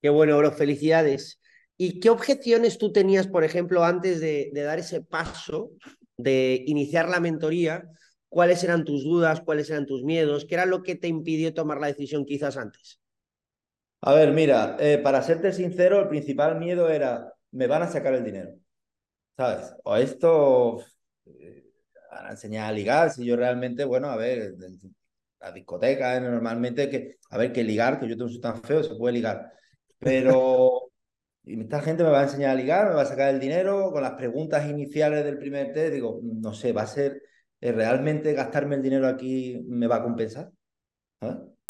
Qué 0.00 0.08
bueno, 0.08 0.36
bro, 0.38 0.52
felicidades. 0.52 1.40
¿Y 1.76 2.00
qué 2.00 2.10
objeciones 2.10 2.78
tú 2.78 2.92
tenías, 2.92 3.26
por 3.26 3.44
ejemplo, 3.44 3.84
antes 3.84 4.20
de, 4.20 4.50
de 4.52 4.62
dar 4.62 4.78
ese 4.78 5.00
paso 5.00 5.70
de 6.16 6.62
iniciar 6.66 7.08
la 7.08 7.20
mentoría? 7.20 7.84
¿Cuáles 8.28 8.64
eran 8.64 8.84
tus 8.84 9.04
dudas? 9.04 9.42
¿Cuáles 9.42 9.68
eran 9.70 9.86
tus 9.86 10.02
miedos? 10.04 10.46
¿Qué 10.46 10.54
era 10.54 10.66
lo 10.66 10.82
que 10.82 10.94
te 10.94 11.08
impidió 11.08 11.52
tomar 11.54 11.80
la 11.80 11.88
decisión 11.88 12.24
quizás 12.24 12.56
antes? 12.56 13.00
A 14.00 14.14
ver, 14.14 14.32
mira, 14.32 14.76
eh, 14.80 14.98
para 14.98 15.22
serte 15.22 15.52
sincero, 15.52 16.00
el 16.00 16.08
principal 16.08 16.58
miedo 16.58 16.88
era, 16.88 17.32
me 17.52 17.68
van 17.68 17.82
a 17.82 17.88
sacar 17.88 18.14
el 18.14 18.24
dinero. 18.24 18.58
¿Sabes? 19.36 19.74
O 19.84 19.96
esto, 19.96 20.84
eh, 21.26 21.64
van 22.10 22.26
a 22.26 22.30
enseñar 22.30 22.68
a 22.68 22.72
ligar, 22.72 23.10
si 23.10 23.24
yo 23.24 23.36
realmente, 23.36 23.84
bueno, 23.84 24.08
a 24.08 24.16
ver, 24.16 24.54
la 25.42 25.52
discoteca, 25.52 26.18
normalmente, 26.20 26.88
que, 26.88 27.18
a 27.30 27.38
ver, 27.38 27.52
que 27.52 27.64
ligar, 27.64 27.98
que 28.00 28.08
yo 28.08 28.16
tengo 28.16 28.28
soy 28.28 28.40
tan 28.40 28.62
feo, 28.62 28.82
se 28.82 28.94
puede 28.94 29.14
ligar. 29.14 29.52
Pero 29.98 30.92
y 31.44 31.60
esta 31.60 31.80
gente 31.80 32.04
me 32.04 32.10
va 32.10 32.20
a 32.20 32.24
enseñar 32.24 32.50
a 32.50 32.54
ligar, 32.54 32.88
me 32.88 32.94
va 32.94 33.02
a 33.02 33.06
sacar 33.06 33.30
el 33.34 33.40
dinero, 33.40 33.90
con 33.90 34.02
las 34.02 34.12
preguntas 34.12 34.68
iniciales 34.68 35.24
del 35.24 35.38
primer 35.38 35.72
test, 35.72 35.92
digo, 35.92 36.20
no 36.22 36.54
sé, 36.54 36.72
va 36.72 36.82
a 36.82 36.86
ser, 36.86 37.22
eh, 37.60 37.72
¿realmente 37.72 38.32
gastarme 38.32 38.76
el 38.76 38.82
dinero 38.82 39.08
aquí 39.08 39.60
me 39.66 39.86
va 39.88 39.96
a 39.96 40.02
compensar? 40.02 40.50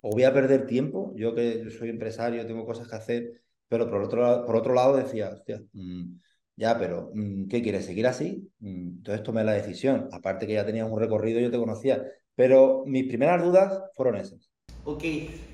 ¿O 0.03 0.11
voy 0.11 0.25
a 0.25 0.33
perder 0.33 0.67
tiempo? 0.67 1.13
Yo 1.17 1.35
que 1.35 1.71
soy 1.71 1.89
empresario, 1.89 2.47
tengo 2.47 2.67
cosas 2.67 2.89
que 2.89 2.97
hacer, 2.97 3.43
pero 3.69 3.89
por 3.89 4.03
otro, 4.03 4.45
por 4.45 4.57
otro 4.57 4.75
lado 4.75 4.97
decía, 4.97 5.31
mm, 5.73 6.15
ya, 6.57 6.79
pero 6.79 7.11
mm, 7.15 7.49
¿qué 7.49 7.63
quieres? 7.63 7.87
¿Seguir 7.87 8.07
así? 8.07 8.51
Mm, 8.59 8.89
entonces 8.99 9.23
tomé 9.23 9.45
la 9.45 9.53
decisión. 9.53 10.09
Aparte 10.13 10.47
que 10.47 10.55
ya 10.55 10.67
tenías 10.67 10.91
un 10.91 10.99
recorrido, 10.99 11.41
yo 11.41 11.51
te 11.51 11.59
conocía. 11.59 12.05
Pero 12.35 12.85
mis 12.87 13.07
primeras 13.07 13.43
dudas 13.43 13.83
fueron 13.95 14.17
esas. 14.17 14.51
Ok, 14.85 15.05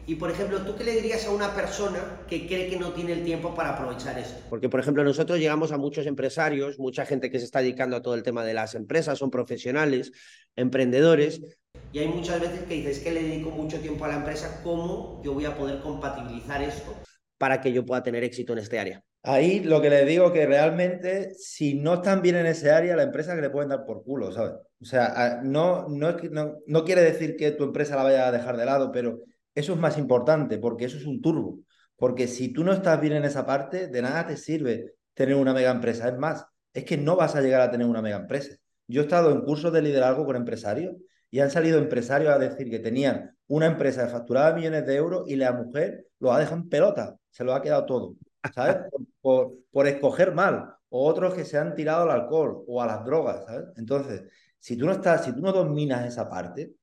y 0.06 0.14
por 0.14 0.30
ejemplo, 0.30 0.58
¿tú 0.62 0.74
qué 0.74 0.84
le 0.84 0.92
dirías 0.92 1.26
a 1.26 1.30
una 1.30 1.54
persona 1.54 2.24
que 2.26 2.46
cree 2.46 2.70
que 2.70 2.78
no 2.78 2.92
tiene 2.92 3.12
el 3.12 3.24
tiempo 3.24 3.54
para 3.54 3.74
aprovechar 3.74 4.18
esto? 4.18 4.42
Porque, 4.48 4.70
por 4.70 4.80
ejemplo, 4.80 5.04
nosotros 5.04 5.38
llegamos 5.38 5.70
a 5.70 5.76
muchos 5.76 6.06
empresarios, 6.06 6.78
mucha 6.78 7.04
gente 7.04 7.30
que 7.30 7.38
se 7.38 7.44
está 7.44 7.60
dedicando 7.60 7.96
a 7.96 8.02
todo 8.02 8.14
el 8.14 8.22
tema 8.22 8.42
de 8.42 8.54
las 8.54 8.74
empresas, 8.74 9.18
son 9.18 9.30
profesionales, 9.30 10.12
emprendedores, 10.56 11.42
y 11.92 11.98
hay 11.98 12.08
muchas 12.08 12.40
veces 12.40 12.64
que 12.64 12.74
dices 12.74 13.00
que 13.00 13.12
le 13.12 13.22
dedico 13.22 13.50
mucho 13.50 13.80
tiempo 13.80 14.04
a 14.04 14.08
la 14.08 14.16
empresa, 14.16 14.60
¿cómo 14.62 15.22
yo 15.24 15.32
voy 15.34 15.46
a 15.46 15.56
poder 15.56 15.80
compatibilizar 15.80 16.62
esto 16.62 16.94
para 17.38 17.60
que 17.60 17.72
yo 17.72 17.84
pueda 17.84 18.02
tener 18.02 18.24
éxito 18.24 18.52
en 18.52 18.58
este 18.60 18.78
área? 18.78 19.02
Ahí 19.22 19.60
lo 19.60 19.80
que 19.80 19.90
le 19.90 20.04
digo 20.04 20.32
que 20.32 20.46
realmente, 20.46 21.34
si 21.34 21.74
no 21.74 21.94
están 21.94 22.22
bien 22.22 22.36
en 22.36 22.46
ese 22.46 22.70
área, 22.70 22.96
la 22.96 23.02
empresa 23.02 23.34
que 23.34 23.42
le 23.42 23.50
pueden 23.50 23.70
dar 23.70 23.84
por 23.84 24.04
culo, 24.04 24.32
¿sabes? 24.32 24.52
O 24.80 24.84
sea, 24.84 25.40
no, 25.42 25.88
no, 25.88 26.12
no, 26.30 26.56
no 26.66 26.84
quiere 26.84 27.02
decir 27.02 27.36
que 27.36 27.50
tu 27.50 27.64
empresa 27.64 27.96
la 27.96 28.04
vaya 28.04 28.28
a 28.28 28.32
dejar 28.32 28.56
de 28.56 28.64
lado, 28.64 28.92
pero 28.92 29.20
eso 29.54 29.72
es 29.72 29.78
más 29.78 29.98
importante 29.98 30.58
porque 30.58 30.84
eso 30.84 30.96
es 30.96 31.04
un 31.04 31.20
turbo. 31.20 31.60
Porque 31.96 32.28
si 32.28 32.52
tú 32.52 32.62
no 32.62 32.72
estás 32.72 33.00
bien 33.00 33.14
en 33.14 33.24
esa 33.24 33.44
parte, 33.44 33.88
de 33.88 34.02
nada 34.02 34.26
te 34.26 34.36
sirve 34.36 34.94
tener 35.14 35.34
una 35.34 35.52
mega 35.52 35.72
empresa. 35.72 36.08
Es 36.08 36.16
más, 36.16 36.46
es 36.72 36.84
que 36.84 36.96
no 36.96 37.16
vas 37.16 37.34
a 37.34 37.40
llegar 37.40 37.60
a 37.60 37.70
tener 37.70 37.86
una 37.86 38.02
mega 38.02 38.18
empresa. 38.18 38.54
Yo 38.86 39.02
he 39.02 39.04
estado 39.04 39.32
en 39.32 39.40
cursos 39.42 39.72
de 39.72 39.82
liderazgo 39.82 40.24
con 40.24 40.36
empresarios 40.36 40.94
y 41.30 41.40
han 41.40 41.50
salido 41.50 41.78
empresarios 41.78 42.32
a 42.32 42.38
decir 42.38 42.70
que 42.70 42.78
tenían 42.78 43.36
una 43.48 43.66
empresa 43.66 44.04
de 44.04 44.10
facturada 44.10 44.54
millones 44.54 44.86
de 44.86 44.94
euros 44.94 45.24
y 45.28 45.36
la 45.36 45.52
mujer 45.52 46.06
lo 46.20 46.32
ha 46.32 46.38
dejado 46.38 46.56
en 46.58 46.68
pelota, 46.68 47.16
se 47.30 47.44
lo 47.44 47.52
ha 47.54 47.62
quedado 47.62 47.84
todo, 47.84 48.14
¿sabes? 48.54 48.76
Por, 49.20 49.52
por, 49.72 49.86
escoger 49.88 50.32
mal, 50.32 50.74
o 50.88 51.04
otros 51.06 51.34
que 51.34 51.44
se 51.44 51.58
han 51.58 51.74
tirado 51.74 52.04
al 52.04 52.10
alcohol 52.12 52.62
o 52.66 52.80
a 52.80 52.86
las 52.86 53.04
drogas, 53.04 53.44
¿sabes? 53.44 53.66
Entonces, 53.76 54.22
si 54.58 54.76
tú 54.76 54.86
no 54.86 54.92
estás, 54.92 55.24
si 55.24 55.32
tú 55.32 55.40
no 55.40 55.52
dominas 55.52 56.06
esa 56.06 56.28
parte, 56.28 56.74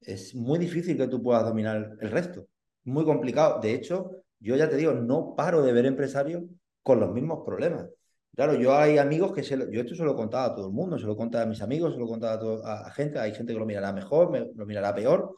es 0.00 0.34
muy 0.34 0.58
difícil 0.58 0.96
que 0.96 1.08
tú 1.08 1.22
puedas 1.22 1.44
dominar 1.44 1.96
el 2.00 2.10
resto. 2.10 2.46
Muy 2.84 3.04
complicado. 3.04 3.60
De 3.60 3.74
hecho, 3.74 4.10
yo 4.40 4.56
ya 4.56 4.68
te 4.68 4.76
digo, 4.76 4.92
no 4.92 5.34
paro 5.36 5.62
de 5.62 5.72
ver 5.72 5.86
empresarios 5.86 6.42
con 6.82 7.00
los 7.00 7.12
mismos 7.12 7.44
problemas. 7.44 7.88
Claro, 8.34 8.54
yo 8.54 8.74
hay 8.74 8.98
amigos 8.98 9.32
que 9.32 9.42
se 9.42 9.56
lo, 9.56 9.70
yo 9.70 9.82
esto 9.82 9.94
se 9.94 10.04
lo 10.04 10.12
he 10.12 10.16
contado 10.16 10.52
a 10.52 10.54
todo 10.54 10.68
el 10.68 10.72
mundo, 10.72 10.98
se 10.98 11.04
lo 11.04 11.12
he 11.12 11.16
contado 11.16 11.44
a 11.44 11.46
mis 11.46 11.60
amigos, 11.60 11.92
se 11.92 11.98
lo 11.98 12.06
he 12.06 12.08
contado 12.08 12.64
a, 12.64 12.86
a, 12.86 12.90
gente, 12.92 13.18
hay 13.18 13.34
gente 13.34 13.52
que 13.52 13.58
lo 13.58 13.66
mirará 13.66 13.92
mejor, 13.92 14.30
me, 14.30 14.50
lo 14.54 14.66
mirará 14.66 14.94
peor, 14.94 15.36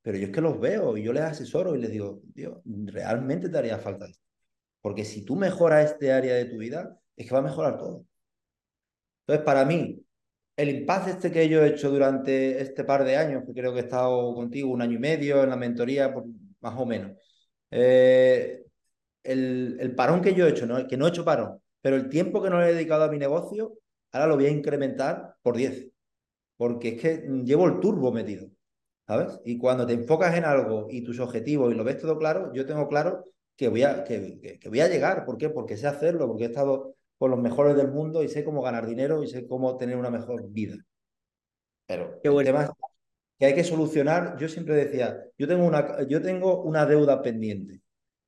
pero 0.00 0.16
yo 0.16 0.26
es 0.26 0.32
que 0.32 0.40
los 0.40 0.60
veo 0.60 0.96
y 0.96 1.02
yo 1.02 1.12
les 1.12 1.24
asesoro 1.24 1.74
y 1.74 1.80
les 1.80 1.90
digo, 1.90 2.22
Dios, 2.34 2.60
realmente 2.64 3.48
te 3.48 3.58
haría 3.58 3.78
falta 3.78 4.06
esto. 4.06 4.22
Porque 4.80 5.04
si 5.04 5.24
tú 5.24 5.34
mejoras 5.36 5.92
este 5.92 6.12
área 6.12 6.34
de 6.36 6.44
tu 6.46 6.58
vida, 6.58 6.96
es 7.16 7.26
que 7.26 7.32
va 7.34 7.40
a 7.40 7.42
mejorar 7.42 7.76
todo. 7.78 8.06
Entonces, 9.26 9.44
para 9.44 9.64
mí, 9.64 10.05
el 10.56 10.70
impasse 10.70 11.10
este 11.10 11.30
que 11.30 11.48
yo 11.48 11.62
he 11.62 11.68
hecho 11.68 11.90
durante 11.90 12.60
este 12.60 12.84
par 12.84 13.04
de 13.04 13.16
años, 13.16 13.44
que 13.46 13.52
creo 13.52 13.72
que 13.72 13.80
he 13.80 13.82
estado 13.82 14.34
contigo 14.34 14.70
un 14.70 14.82
año 14.82 14.94
y 14.96 14.98
medio 14.98 15.42
en 15.42 15.50
la 15.50 15.56
mentoría, 15.56 16.14
más 16.60 16.74
o 16.78 16.86
menos, 16.86 17.12
eh, 17.70 18.64
el, 19.22 19.94
parón 19.96 20.22
que 20.22 20.34
yo 20.34 20.46
he 20.46 20.50
hecho, 20.50 20.66
¿no? 20.66 20.86
que 20.86 20.96
no 20.96 21.06
he 21.06 21.10
hecho 21.10 21.24
parón, 21.24 21.60
pero 21.80 21.96
el 21.96 22.08
tiempo 22.08 22.42
que 22.42 22.50
no 22.50 22.60
le 22.60 22.70
he 22.70 22.74
dedicado 22.74 23.04
a 23.04 23.10
mi 23.10 23.18
negocio, 23.18 23.74
ahora 24.12 24.26
lo 24.28 24.36
voy 24.36 24.46
a 24.46 24.50
incrementar 24.50 25.36
por 25.42 25.56
10, 25.56 25.88
porque 26.56 26.90
es 26.90 27.00
que 27.00 27.28
llevo 27.44 27.66
el 27.66 27.80
turbo 27.80 28.12
metido, 28.12 28.48
¿sabes? 29.06 29.40
Y 29.44 29.58
cuando 29.58 29.86
te 29.86 29.92
enfocas 29.94 30.36
en 30.36 30.44
algo 30.44 30.88
y 30.90 31.02
tus 31.02 31.20
objetivos 31.20 31.72
y 31.72 31.76
lo 31.76 31.84
ves 31.84 31.98
todo 31.98 32.18
claro, 32.18 32.52
yo 32.54 32.66
tengo 32.66 32.88
claro 32.88 33.24
que 33.56 33.68
voy 33.68 33.82
a, 33.82 34.04
que, 34.04 34.58
que 34.60 34.68
voy 34.68 34.80
a 34.80 34.88
llegar, 34.88 35.24
¿por 35.24 35.38
qué? 35.38 35.50
Porque 35.50 35.76
sé 35.76 35.86
hacerlo, 35.86 36.26
porque 36.28 36.44
he 36.44 36.46
estado 36.48 36.96
con 37.18 37.30
los 37.30 37.40
mejores 37.40 37.76
del 37.76 37.88
mundo 37.88 38.22
y 38.22 38.28
sé 38.28 38.44
cómo 38.44 38.62
ganar 38.62 38.86
dinero 38.86 39.22
y 39.22 39.28
sé 39.28 39.46
cómo 39.46 39.76
tener 39.76 39.96
una 39.96 40.10
mejor 40.10 40.48
vida. 40.50 40.76
Pero 41.86 42.20
Qué 42.22 42.28
el 42.28 42.44
tema 42.44 42.64
es 42.64 42.70
que 43.38 43.46
hay 43.46 43.54
que 43.54 43.64
solucionar, 43.64 44.36
yo 44.38 44.48
siempre 44.48 44.74
decía, 44.74 45.24
yo 45.38 45.46
tengo 45.46 45.64
una, 45.64 46.02
yo 46.06 46.20
tengo 46.20 46.62
una 46.62 46.86
deuda 46.86 47.22
pendiente 47.22 47.80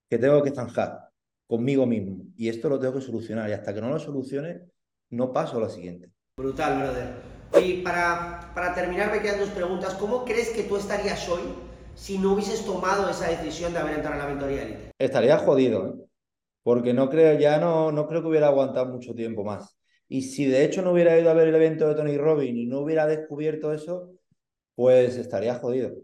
que 0.09 0.19
tengo 0.19 0.43
que 0.43 0.53
zanjar 0.53 1.09
conmigo 1.47 1.87
mismo 1.87 2.25
y 2.37 2.49
esto 2.49 2.69
lo 2.69 2.79
tengo 2.79 2.95
que 2.95 3.01
solucionar 3.01 3.49
y 3.49 3.53
hasta 3.53 3.75
que 3.75 3.81
no 3.81 3.91
lo 3.91 3.99
solucione 3.99 4.63
no 5.11 5.33
paso 5.33 5.57
a 5.57 5.63
la 5.63 5.69
siguiente. 5.69 6.11
Brutal, 6.37 6.79
brother. 6.79 7.63
Y 7.63 7.83
para, 7.83 8.53
para 8.55 8.75
terminar 8.75 9.11
me 9.11 9.21
quedan 9.21 9.41
dos 9.41 9.51
preguntas. 9.51 9.95
¿Cómo 9.95 10.25
crees 10.25 10.51
que 10.51 10.65
tú 10.65 10.77
estarías 10.77 11.29
hoy 11.29 11.41
si 11.95 12.19
no 12.19 12.35
hubieses 12.35 12.65
tomado 12.65 13.09
esa 13.11 13.29
decisión 13.29 13.73
de 13.73 13.79
haber 13.79 13.95
entrado 13.95 14.15
en 14.17 14.23
la 14.23 14.29
mentoría 14.29 14.63
élite? 14.63 14.91
Estaría 14.99 15.39
jodido, 15.39 15.89
¿eh? 15.89 16.08
Porque 16.69 16.93
no 16.93 17.09
creo, 17.09 17.39
ya 17.39 17.59
no, 17.59 17.91
no 17.93 18.07
creo 18.07 18.21
que 18.21 18.29
hubiera 18.29 18.49
aguantado 18.49 18.85
mucho 18.93 19.15
tiempo 19.15 19.43
más. 19.43 19.79
Y 20.07 20.21
si 20.21 20.45
de 20.45 20.67
hecho 20.67 20.83
no 20.83 20.93
hubiera 20.93 21.19
ido 21.19 21.31
a 21.31 21.33
ver 21.33 21.49
el 21.49 21.55
evento 21.55 21.89
de 21.89 21.95
Tony 21.95 22.19
Robbins 22.19 22.59
y 22.59 22.67
no 22.67 22.81
hubiera 22.81 23.07
descubierto 23.07 23.73
eso, 23.73 24.13
pues 24.75 25.17
estaría 25.17 25.55
jodido. 25.55 25.95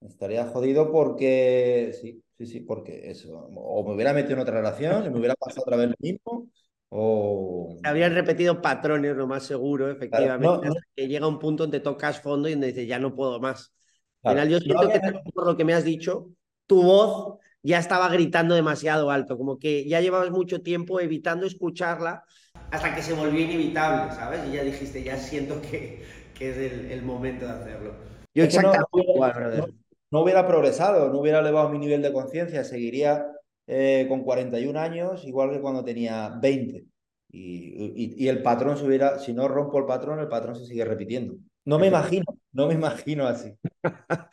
Estaría 0.00 0.46
jodido 0.46 0.90
porque, 0.90 1.94
sí, 2.00 2.24
sí, 2.38 2.46
sí, 2.46 2.60
porque 2.60 3.10
eso, 3.10 3.46
o 3.54 3.86
me 3.86 3.94
hubiera 3.94 4.14
metido 4.14 4.36
en 4.36 4.38
otra 4.38 4.56
relación, 4.56 5.04
y 5.04 5.10
me 5.10 5.18
hubiera 5.18 5.34
pasado 5.34 5.64
otra 5.66 5.76
vez 5.76 5.90
lo 5.90 5.96
mismo, 5.98 6.48
o... 6.88 7.76
Habrían 7.82 8.14
repetido 8.14 8.62
patrones, 8.62 9.14
lo 9.14 9.26
más 9.26 9.42
seguro, 9.42 9.90
efectivamente, 9.90 10.46
claro, 10.46 10.62
no, 10.62 10.70
no. 10.70 10.80
que 10.96 11.08
llega 11.08 11.26
un 11.26 11.38
punto 11.38 11.64
donde 11.64 11.80
tocas 11.80 12.22
fondo 12.22 12.48
y 12.48 12.52
donde 12.52 12.68
dices, 12.68 12.88
ya 12.88 12.98
no 12.98 13.14
puedo 13.14 13.38
más. 13.38 13.74
Claro, 14.22 14.40
Al 14.40 14.46
final, 14.46 14.48
yo 14.48 14.64
siento 14.64 14.84
no, 14.84 14.88
que 14.88 15.30
por 15.34 15.44
lo 15.44 15.56
que 15.58 15.64
me 15.66 15.74
has 15.74 15.84
dicho, 15.84 16.30
tu 16.66 16.82
voz 16.82 17.38
ya 17.62 17.78
estaba 17.78 18.08
gritando 18.08 18.54
demasiado 18.54 19.10
alto, 19.10 19.38
como 19.38 19.58
que 19.58 19.88
ya 19.88 20.00
llevabas 20.00 20.30
mucho 20.30 20.62
tiempo 20.62 21.00
evitando 21.00 21.46
escucharla 21.46 22.24
hasta 22.70 22.94
que 22.94 23.02
se 23.02 23.12
volvió 23.12 23.40
inevitable, 23.40 24.14
¿sabes? 24.14 24.40
Y 24.48 24.52
ya 24.52 24.64
dijiste, 24.64 25.02
ya 25.02 25.16
siento 25.16 25.60
que, 25.60 26.02
que 26.38 26.50
es 26.50 26.56
el, 26.56 26.90
el, 26.90 27.02
momento 27.02 27.46
de 27.46 27.52
hacerlo. 27.52 27.94
Yo 28.34 28.44
exactamente 28.44 28.88
no, 28.92 29.14
igual, 29.14 29.56
no, 29.58 29.66
no, 30.10 30.20
hubiera 30.22 30.46
progresado, 30.46 31.12
no 31.12 31.20
hubiera 31.20 31.40
elevado 31.40 31.68
mi 31.68 31.78
nivel 31.78 32.02
de 32.02 32.12
conciencia, 32.12 32.64
seguiría 32.64 33.26
eh, 33.66 34.06
con 34.08 34.22
41 34.22 34.78
años 34.78 35.24
igual 35.24 35.50
que 35.50 35.60
cuando 35.60 35.84
tenía 35.84 36.30
20. 36.40 36.86
Y, 37.34 37.38
y, 37.38 38.24
y, 38.24 38.28
el 38.28 38.42
patrón 38.42 38.76
se 38.76 38.84
hubiera, 38.84 39.18
si 39.18 39.32
no 39.32 39.48
rompo 39.48 39.78
el 39.78 39.86
patrón, 39.86 40.18
el 40.18 40.28
patrón 40.28 40.54
se 40.54 40.66
sigue 40.66 40.84
repitiendo. 40.84 41.36
No 41.64 41.78
me 41.78 41.86
imagino, 41.86 42.24
no 42.52 42.66
me 42.66 42.74
imagino 42.74 43.26
así. 43.26 43.54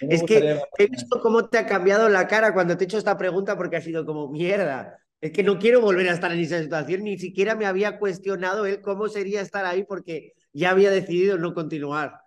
es 0.00 0.22
que 0.22 0.60
he 0.78 0.86
visto 0.86 1.20
cómo 1.20 1.48
te 1.48 1.58
ha 1.58 1.66
cambiado 1.66 2.08
la 2.08 2.26
cara 2.26 2.54
cuando 2.54 2.76
te 2.76 2.84
he 2.84 2.86
hecho 2.86 2.98
esta 2.98 3.16
pregunta 3.16 3.56
porque 3.56 3.76
ha 3.76 3.80
sido 3.80 4.04
como 4.04 4.28
mierda. 4.28 4.98
Es 5.20 5.30
que 5.30 5.42
no 5.42 5.58
quiero 5.58 5.80
volver 5.80 6.08
a 6.08 6.14
estar 6.14 6.32
en 6.32 6.40
esa 6.40 6.60
situación, 6.60 7.04
ni 7.04 7.16
siquiera 7.16 7.54
me 7.54 7.66
había 7.66 7.98
cuestionado 7.98 8.66
él 8.66 8.80
cómo 8.80 9.08
sería 9.08 9.40
estar 9.40 9.64
ahí 9.64 9.84
porque 9.84 10.32
ya 10.52 10.70
había 10.70 10.90
decidido 10.90 11.38
no 11.38 11.54
continuar. 11.54 12.20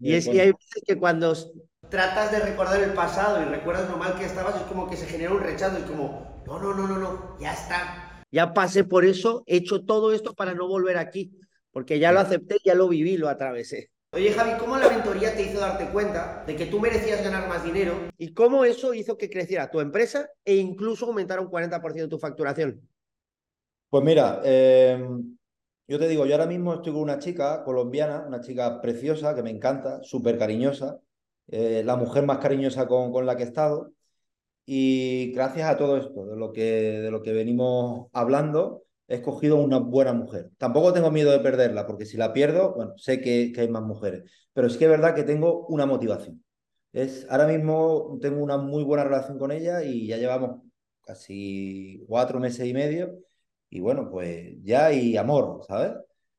Y 0.00 0.14
es 0.14 0.26
que 0.26 0.40
hay 0.40 0.52
veces 0.52 0.82
que 0.86 0.98
cuando 0.98 1.34
tratas 1.90 2.32
de 2.32 2.40
recordar 2.40 2.82
el 2.82 2.92
pasado 2.92 3.42
y 3.42 3.44
recuerdas 3.44 3.88
lo 3.88 3.98
mal 3.98 4.16
que 4.16 4.24
estabas, 4.24 4.56
es 4.56 4.62
como 4.62 4.88
que 4.88 4.96
se 4.96 5.06
genera 5.06 5.32
un 5.32 5.40
rechazo, 5.40 5.76
es 5.76 5.84
como, 5.84 6.42
no, 6.46 6.58
no, 6.58 6.74
no, 6.74 6.88
no, 6.88 6.98
no, 6.98 7.36
ya 7.38 7.52
está. 7.52 8.22
Ya 8.32 8.54
pasé 8.54 8.84
por 8.84 9.04
eso, 9.04 9.42
he 9.46 9.56
hecho 9.56 9.84
todo 9.84 10.12
esto 10.12 10.34
para 10.34 10.54
no 10.54 10.68
volver 10.68 10.96
aquí, 10.96 11.32
porque 11.72 11.98
ya 11.98 12.12
lo 12.12 12.20
acepté, 12.20 12.58
ya 12.64 12.74
lo 12.74 12.88
viví, 12.88 13.16
lo 13.16 13.28
atravesé. 13.28 13.90
Oye 14.12 14.32
Javi, 14.32 14.58
¿cómo 14.58 14.76
la 14.76 14.88
mentoría 14.88 15.36
te 15.36 15.42
hizo 15.42 15.60
darte 15.60 15.86
cuenta 15.86 16.42
de 16.44 16.56
que 16.56 16.66
tú 16.66 16.80
merecías 16.80 17.22
ganar 17.22 17.48
más 17.48 17.62
dinero? 17.62 17.94
¿Y 18.18 18.34
cómo 18.34 18.64
eso 18.64 18.92
hizo 18.92 19.16
que 19.16 19.30
creciera 19.30 19.70
tu 19.70 19.78
empresa 19.78 20.28
e 20.44 20.56
incluso 20.56 21.06
aumentara 21.06 21.40
un 21.40 21.48
40% 21.48 22.08
tu 22.08 22.18
facturación? 22.18 22.80
Pues 23.88 24.02
mira, 24.02 24.40
eh, 24.44 25.00
yo 25.86 25.98
te 26.00 26.08
digo, 26.08 26.26
yo 26.26 26.34
ahora 26.34 26.46
mismo 26.46 26.74
estoy 26.74 26.92
con 26.92 27.02
una 27.02 27.20
chica 27.20 27.62
colombiana, 27.62 28.24
una 28.26 28.40
chica 28.40 28.80
preciosa 28.80 29.32
que 29.32 29.44
me 29.44 29.50
encanta, 29.50 30.02
súper 30.02 30.38
cariñosa, 30.38 30.98
eh, 31.46 31.82
la 31.84 31.94
mujer 31.94 32.26
más 32.26 32.38
cariñosa 32.38 32.88
con, 32.88 33.12
con 33.12 33.26
la 33.26 33.36
que 33.36 33.44
he 33.44 33.46
estado. 33.46 33.92
Y 34.66 35.30
gracias 35.32 35.70
a 35.70 35.76
todo 35.76 35.96
esto, 35.96 36.26
de 36.26 36.36
lo 36.36 36.52
que, 36.52 36.62
de 37.00 37.10
lo 37.12 37.22
que 37.22 37.32
venimos 37.32 38.08
hablando, 38.12 38.82
he 39.10 39.16
escogido 39.16 39.56
una 39.56 39.78
buena 39.78 40.12
mujer. 40.12 40.50
Tampoco 40.56 40.92
tengo 40.92 41.10
miedo 41.10 41.32
de 41.32 41.40
perderla, 41.40 41.86
porque 41.86 42.06
si 42.06 42.16
la 42.16 42.32
pierdo, 42.32 42.74
bueno, 42.74 42.94
sé 42.96 43.20
que, 43.20 43.52
que 43.52 43.62
hay 43.62 43.68
más 43.68 43.82
mujeres. 43.82 44.22
Pero 44.52 44.68
es 44.68 44.76
que 44.76 44.84
es 44.84 44.90
verdad 44.90 45.16
que 45.16 45.24
tengo 45.24 45.66
una 45.66 45.84
motivación. 45.84 46.44
Es, 46.92 47.26
ahora 47.28 47.48
mismo 47.48 48.18
tengo 48.20 48.42
una 48.42 48.56
muy 48.56 48.84
buena 48.84 49.04
relación 49.04 49.38
con 49.38 49.50
ella 49.50 49.82
y 49.82 50.06
ya 50.06 50.16
llevamos 50.16 50.62
casi 51.02 52.04
cuatro 52.08 52.38
meses 52.38 52.66
y 52.66 52.72
medio. 52.72 53.18
Y 53.68 53.80
bueno, 53.80 54.08
pues 54.10 54.54
ya 54.62 54.86
hay 54.86 55.16
amor, 55.16 55.64
¿sabes? 55.66 55.92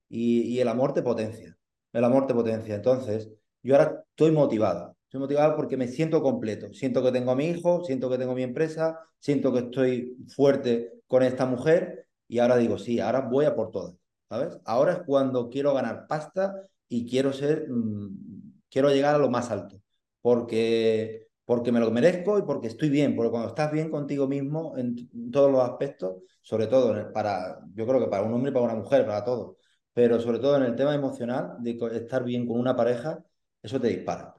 Y, 0.10 0.44
y 0.44 0.60
el 0.62 0.68
amor 0.70 0.94
te 0.94 1.02
potencia. 1.02 1.58
El 1.92 2.04
amor 2.06 2.26
te 2.26 2.34
potencia. 2.34 2.76
Entonces, 2.76 3.30
yo 3.64 3.76
ahora 3.76 4.06
estoy 4.10 4.32
motivada. 4.32 4.96
Estoy 5.06 5.20
motivado 5.20 5.58
porque 5.58 5.76
me 5.76 5.90
siento 5.90 6.24
completo. 6.24 6.74
Siento 6.74 7.04
que 7.04 7.12
tengo 7.12 7.32
a 7.32 7.36
mi 7.36 7.48
hijo, 7.48 7.84
siento 7.84 8.10
que 8.10 8.18
tengo 8.18 8.34
mi 8.34 8.44
empresa, 8.44 8.98
siento 9.20 9.52
que 9.52 9.60
estoy 9.60 10.16
fuerte 10.30 10.94
con 11.08 11.24
esta 11.24 11.46
mujer 11.46 12.08
y 12.32 12.40
ahora 12.40 12.56
digo, 12.56 12.78
sí, 12.78 13.02
ahora 13.02 13.20
voy 13.20 13.44
a 13.44 13.54
por 13.56 13.72
todas, 13.72 13.94
¿sabes? 14.30 14.58
Ahora 14.64 14.94
es 14.94 15.00
cuando 15.06 15.50
quiero 15.50 15.74
ganar 15.74 16.08
pasta 16.08 16.56
y 16.88 17.06
quiero 17.06 17.34
ser, 17.34 17.68
mm, 17.70 18.54
quiero 18.70 18.90
llegar 18.90 19.16
a 19.16 19.18
lo 19.18 19.30
más 19.30 19.52
alto, 19.52 19.82
porque, 20.22 21.28
porque 21.44 21.74
me 21.74 21.82
lo 21.82 21.92
merezco 21.92 22.40
y 22.40 22.44
porque 22.44 22.68
estoy 22.68 22.90
bien, 22.90 23.18
porque 23.18 23.32
cuando 23.32 23.50
estás 23.50 23.70
bien 23.74 23.90
contigo 23.92 24.30
mismo 24.30 24.78
en 24.78 24.96
todos 25.30 25.52
los 25.52 25.62
aspectos, 25.62 26.24
sobre 26.42 26.68
todo 26.68 27.12
para, 27.12 27.60
yo 27.74 27.86
creo 27.86 28.00
que 28.00 28.08
para 28.08 28.24
un 28.24 28.34
hombre 28.34 28.52
y 28.52 28.54
para 28.54 28.66
una 28.66 28.76
mujer, 28.76 29.06
para 29.06 29.26
todos, 29.26 29.58
pero 29.92 30.18
sobre 30.22 30.40
todo 30.40 30.56
en 30.56 30.64
el 30.64 30.76
tema 30.78 30.96
emocional, 30.96 31.58
de 31.60 31.78
estar 31.98 32.24
bien 32.24 32.48
con 32.48 32.58
una 32.58 32.78
pareja, 32.78 33.22
eso 33.62 33.78
te 33.82 33.90
dispara, 33.90 34.34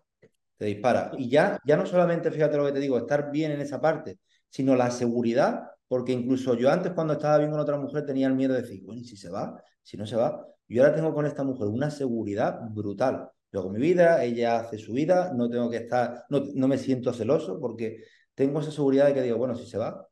te 0.56 0.64
dispara. 0.66 1.10
Y 1.18 1.28
ya, 1.28 1.58
ya 1.66 1.76
no 1.76 1.86
solamente, 1.86 2.30
fíjate 2.30 2.56
lo 2.56 2.64
que 2.66 2.72
te 2.72 2.80
digo, 2.80 2.96
estar 2.98 3.30
bien 3.30 3.52
en 3.52 3.60
esa 3.60 3.80
parte, 3.80 4.18
sino 4.48 4.76
la 4.76 4.90
seguridad, 4.90 5.72
porque 5.92 6.12
incluso 6.12 6.54
yo 6.54 6.70
antes 6.70 6.92
cuando 6.92 7.12
estaba 7.12 7.36
bien 7.36 7.50
con 7.50 7.60
otra 7.60 7.76
mujer 7.76 8.06
tenía 8.06 8.26
el 8.26 8.34
miedo 8.34 8.54
de 8.54 8.62
decir, 8.62 8.82
bueno, 8.82 9.02
¿y 9.02 9.04
si 9.04 9.14
se 9.14 9.28
va? 9.28 9.62
Si 9.82 9.98
no 9.98 10.06
se 10.06 10.16
va. 10.16 10.42
Yo 10.66 10.82
ahora 10.82 10.94
tengo 10.94 11.12
con 11.12 11.26
esta 11.26 11.44
mujer 11.44 11.68
una 11.68 11.90
seguridad 11.90 12.60
brutal. 12.70 13.28
Yo 13.52 13.60
hago 13.60 13.68
mi 13.68 13.78
vida, 13.78 14.24
ella 14.24 14.60
hace 14.60 14.78
su 14.78 14.94
vida, 14.94 15.34
no 15.34 15.50
tengo 15.50 15.68
que 15.68 15.76
estar, 15.76 16.24
no, 16.30 16.44
no 16.54 16.66
me 16.66 16.78
siento 16.78 17.12
celoso 17.12 17.60
porque 17.60 18.04
tengo 18.34 18.60
esa 18.60 18.70
seguridad 18.70 19.08
de 19.08 19.12
que 19.12 19.20
digo, 19.20 19.36
bueno, 19.36 19.54
si 19.54 19.66
se 19.66 19.76
va, 19.76 20.08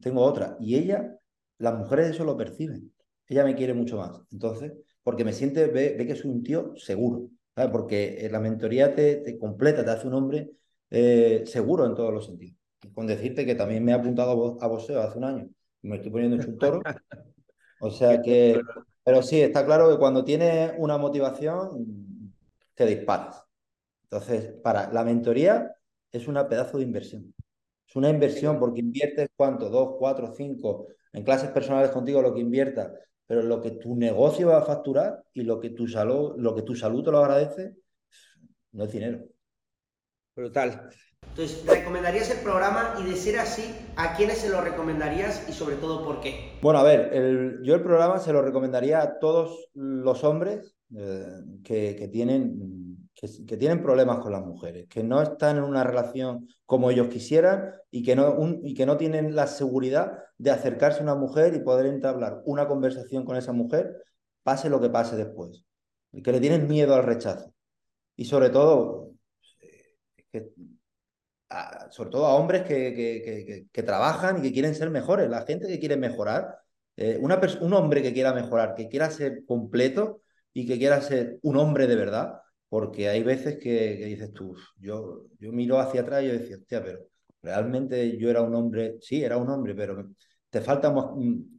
tengo 0.00 0.22
otra. 0.22 0.56
Y 0.60 0.76
ella, 0.76 1.18
las 1.58 1.76
mujeres 1.76 2.10
eso 2.10 2.24
lo 2.24 2.36
perciben. 2.36 2.94
Ella 3.26 3.42
me 3.42 3.56
quiere 3.56 3.74
mucho 3.74 3.96
más. 3.96 4.20
Entonces, 4.30 4.74
porque 5.02 5.24
me 5.24 5.32
siente, 5.32 5.66
ve, 5.66 5.96
que 6.06 6.14
soy 6.14 6.30
un 6.30 6.44
tío 6.44 6.72
seguro. 6.76 7.30
Porque 7.72 8.28
la 8.30 8.38
mentoría 8.38 8.94
te, 8.94 9.16
te, 9.16 9.36
completa, 9.36 9.84
te 9.84 9.90
hace 9.90 10.06
un 10.06 10.14
hombre 10.14 10.52
eh, 10.88 11.42
seguro 11.46 11.84
en 11.84 11.96
todos 11.96 12.14
los 12.14 12.26
sentidos. 12.26 12.56
Con 12.94 13.06
decirte 13.06 13.46
que 13.46 13.54
también 13.54 13.84
me 13.84 13.92
he 13.92 13.94
apuntado 13.94 14.58
a 14.60 14.66
boxeo 14.66 15.00
hace 15.00 15.18
un 15.18 15.24
año 15.24 15.48
y 15.82 15.88
me 15.88 15.96
estoy 15.96 16.10
poniendo 16.10 16.36
hecho 16.36 16.50
un 16.50 16.58
toro. 16.58 16.82
O 17.80 17.90
sea 17.90 18.22
que, 18.22 18.60
pero 19.04 19.22
sí, 19.22 19.40
está 19.40 19.64
claro 19.64 19.90
que 19.90 19.98
cuando 19.98 20.24
tienes 20.24 20.72
una 20.78 20.98
motivación, 20.98 22.32
te 22.74 22.86
disparas. 22.86 23.44
Entonces, 24.04 24.54
para 24.62 24.92
la 24.92 25.04
mentoría 25.04 25.74
es 26.12 26.28
una 26.28 26.48
pedazo 26.48 26.78
de 26.78 26.84
inversión. 26.84 27.34
Es 27.86 27.96
una 27.96 28.10
inversión 28.10 28.58
porque 28.58 28.80
inviertes 28.80 29.28
cuánto, 29.36 29.68
dos, 29.68 29.96
cuatro, 29.98 30.32
cinco, 30.34 30.88
en 31.12 31.24
clases 31.24 31.50
personales 31.50 31.90
contigo 31.90 32.20
lo 32.20 32.34
que 32.34 32.40
inviertas, 32.40 32.92
pero 33.26 33.42
lo 33.42 33.60
que 33.60 33.72
tu 33.72 33.96
negocio 33.96 34.48
va 34.48 34.58
a 34.58 34.62
facturar 34.62 35.22
y 35.32 35.42
lo 35.42 35.60
que 35.60 35.70
tu 35.70 35.86
salud, 35.86 36.34
lo 36.36 36.54
que 36.54 36.62
tu 36.62 36.74
salud 36.74 37.04
te 37.04 37.10
lo 37.10 37.18
agradece, 37.18 37.74
no 38.72 38.84
es 38.84 38.92
dinero. 38.92 39.24
Brutal. 40.34 40.90
Entonces, 41.36 41.66
¿recomendarías 41.66 42.30
el 42.30 42.38
programa 42.38 42.94
y 42.98 43.10
de 43.10 43.14
ser 43.14 43.38
así, 43.38 43.62
a 43.96 44.16
quiénes 44.16 44.38
se 44.38 44.48
lo 44.48 44.62
recomendarías 44.62 45.46
y 45.46 45.52
sobre 45.52 45.76
todo 45.76 46.02
por 46.02 46.20
qué? 46.20 46.56
Bueno, 46.62 46.78
a 46.78 46.82
ver, 46.82 47.60
yo 47.62 47.74
el 47.74 47.82
programa 47.82 48.18
se 48.18 48.32
lo 48.32 48.40
recomendaría 48.40 49.02
a 49.02 49.18
todos 49.18 49.68
los 49.74 50.24
hombres 50.24 50.74
eh, 50.96 51.26
que, 51.62 52.08
tienen, 52.10 53.10
que, 53.14 53.56
tienen 53.58 53.82
problemas 53.82 54.20
con 54.20 54.32
las 54.32 54.46
mujeres, 54.46 54.88
que 54.88 55.04
no 55.04 55.20
están 55.20 55.58
en 55.58 55.64
una 55.64 55.84
relación 55.84 56.48
como 56.64 56.90
ellos 56.90 57.08
quisieran 57.08 57.70
y 57.90 58.02
que, 58.02 58.16
no, 58.16 58.34
y 58.62 58.72
que 58.72 58.86
no 58.86 58.96
tienen 58.96 59.36
la 59.36 59.46
seguridad 59.46 60.18
de 60.38 60.52
acercarse 60.52 61.00
a 61.00 61.02
una 61.02 61.16
mujer 61.16 61.54
y 61.54 61.58
poder 61.58 61.84
entablar 61.84 62.40
una 62.46 62.66
conversación 62.66 63.26
con 63.26 63.36
esa 63.36 63.52
mujer, 63.52 64.02
pase 64.42 64.70
lo 64.70 64.80
que 64.80 64.88
pase 64.88 65.16
después. 65.16 65.66
Que 66.24 66.32
le 66.32 66.40
tienen 66.40 66.66
miedo 66.66 66.94
al 66.94 67.02
rechazo. 67.02 67.52
Y 68.16 68.24
sobre 68.24 68.48
todo, 68.48 69.10
que 70.32 70.54
sobre 71.90 72.10
todo 72.10 72.26
a 72.26 72.34
hombres 72.34 72.62
que, 72.62 72.94
que, 72.94 73.66
que, 73.72 73.82
trabajan 73.82 74.38
y 74.38 74.42
que 74.42 74.52
quieren 74.52 74.74
ser 74.74 74.90
mejores, 74.90 75.28
la 75.30 75.42
gente 75.42 75.68
que 75.68 75.78
quiere 75.78 75.96
mejorar, 75.96 76.58
eh, 76.96 77.18
una 77.20 77.40
un 77.60 77.72
hombre 77.74 78.02
que 78.02 78.12
quiera 78.12 78.32
mejorar, 78.32 78.74
que 78.74 78.88
quiera 78.88 79.10
ser 79.10 79.44
completo 79.46 80.22
y 80.52 80.66
que 80.66 80.78
quiera 80.78 81.00
ser 81.00 81.38
un 81.42 81.56
hombre 81.56 81.86
de 81.86 81.96
verdad, 81.96 82.40
porque 82.68 83.08
hay 83.08 83.22
veces 83.22 83.58
que, 83.58 83.96
dices 84.06 84.32
tú, 84.32 84.56
yo, 84.78 85.26
yo 85.38 85.52
miro 85.52 85.78
hacia 85.78 86.00
atrás 86.00 86.22
y 86.24 86.28
yo 86.28 86.32
decía, 86.32 86.56
hostia, 86.56 86.82
pero 86.82 87.00
realmente 87.42 88.16
yo 88.18 88.28
era 88.30 88.42
un 88.42 88.54
hombre, 88.54 88.96
sí, 89.00 89.22
era 89.22 89.36
un 89.36 89.48
hombre, 89.50 89.74
pero 89.74 90.10
te 90.50 90.60
falta, 90.60 90.92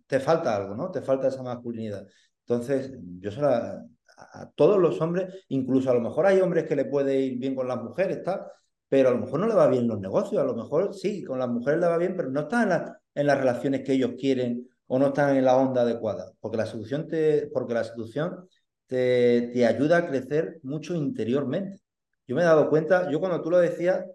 te 0.05 0.19
falta 0.19 0.55
algo, 0.55 0.75
¿no? 0.75 0.91
Te 0.91 1.01
falta 1.01 1.27
esa 1.27 1.43
masculinidad. 1.43 2.05
Entonces, 2.45 2.91
yo 3.19 3.31
se 3.31 3.41
a 3.41 4.49
todos 4.55 4.79
los 4.79 4.99
hombres, 5.01 5.45
incluso 5.49 5.91
a 5.91 5.93
lo 5.93 6.01
mejor 6.01 6.25
hay 6.25 6.41
hombres 6.41 6.65
que 6.65 6.75
le 6.75 6.85
puede 6.85 7.19
ir 7.19 7.37
bien 7.37 7.55
con 7.55 7.67
las 7.67 7.77
mujeres, 7.83 8.23
tal, 8.23 8.41
pero 8.89 9.09
a 9.09 9.11
lo 9.11 9.19
mejor 9.19 9.39
no 9.39 9.47
le 9.47 9.55
va 9.55 9.67
bien 9.67 9.87
los 9.87 9.99
negocios, 9.99 10.41
a 10.41 10.45
lo 10.45 10.55
mejor 10.55 10.93
sí, 10.93 11.23
con 11.23 11.39
las 11.39 11.49
mujeres 11.49 11.79
le 11.79 11.87
va 11.87 11.97
bien, 11.97 12.15
pero 12.15 12.29
no 12.29 12.41
están 12.41 12.71
en, 12.71 12.81
en 13.15 13.27
las 13.27 13.37
relaciones 13.37 13.83
que 13.83 13.93
ellos 13.93 14.11
quieren 14.17 14.67
o 14.87 14.99
no 14.99 15.07
están 15.07 15.35
en 15.35 15.45
la 15.45 15.57
onda 15.57 15.81
adecuada, 15.81 16.31
porque 16.39 16.57
la 16.57 16.65
seducción 16.65 17.07
te, 17.07 17.47
porque 17.47 17.73
la 17.73 17.83
seducción 17.83 18.47
te, 18.85 19.49
te 19.53 19.65
ayuda 19.65 19.97
a 19.97 20.07
crecer 20.07 20.59
mucho 20.63 20.95
interiormente. 20.95 21.81
Yo 22.27 22.35
me 22.35 22.41
he 22.41 22.45
dado 22.45 22.69
cuenta, 22.69 23.09
yo 23.11 23.19
cuando 23.19 23.41
tú 23.41 23.49
lo 23.51 23.59
decías, 23.59 24.05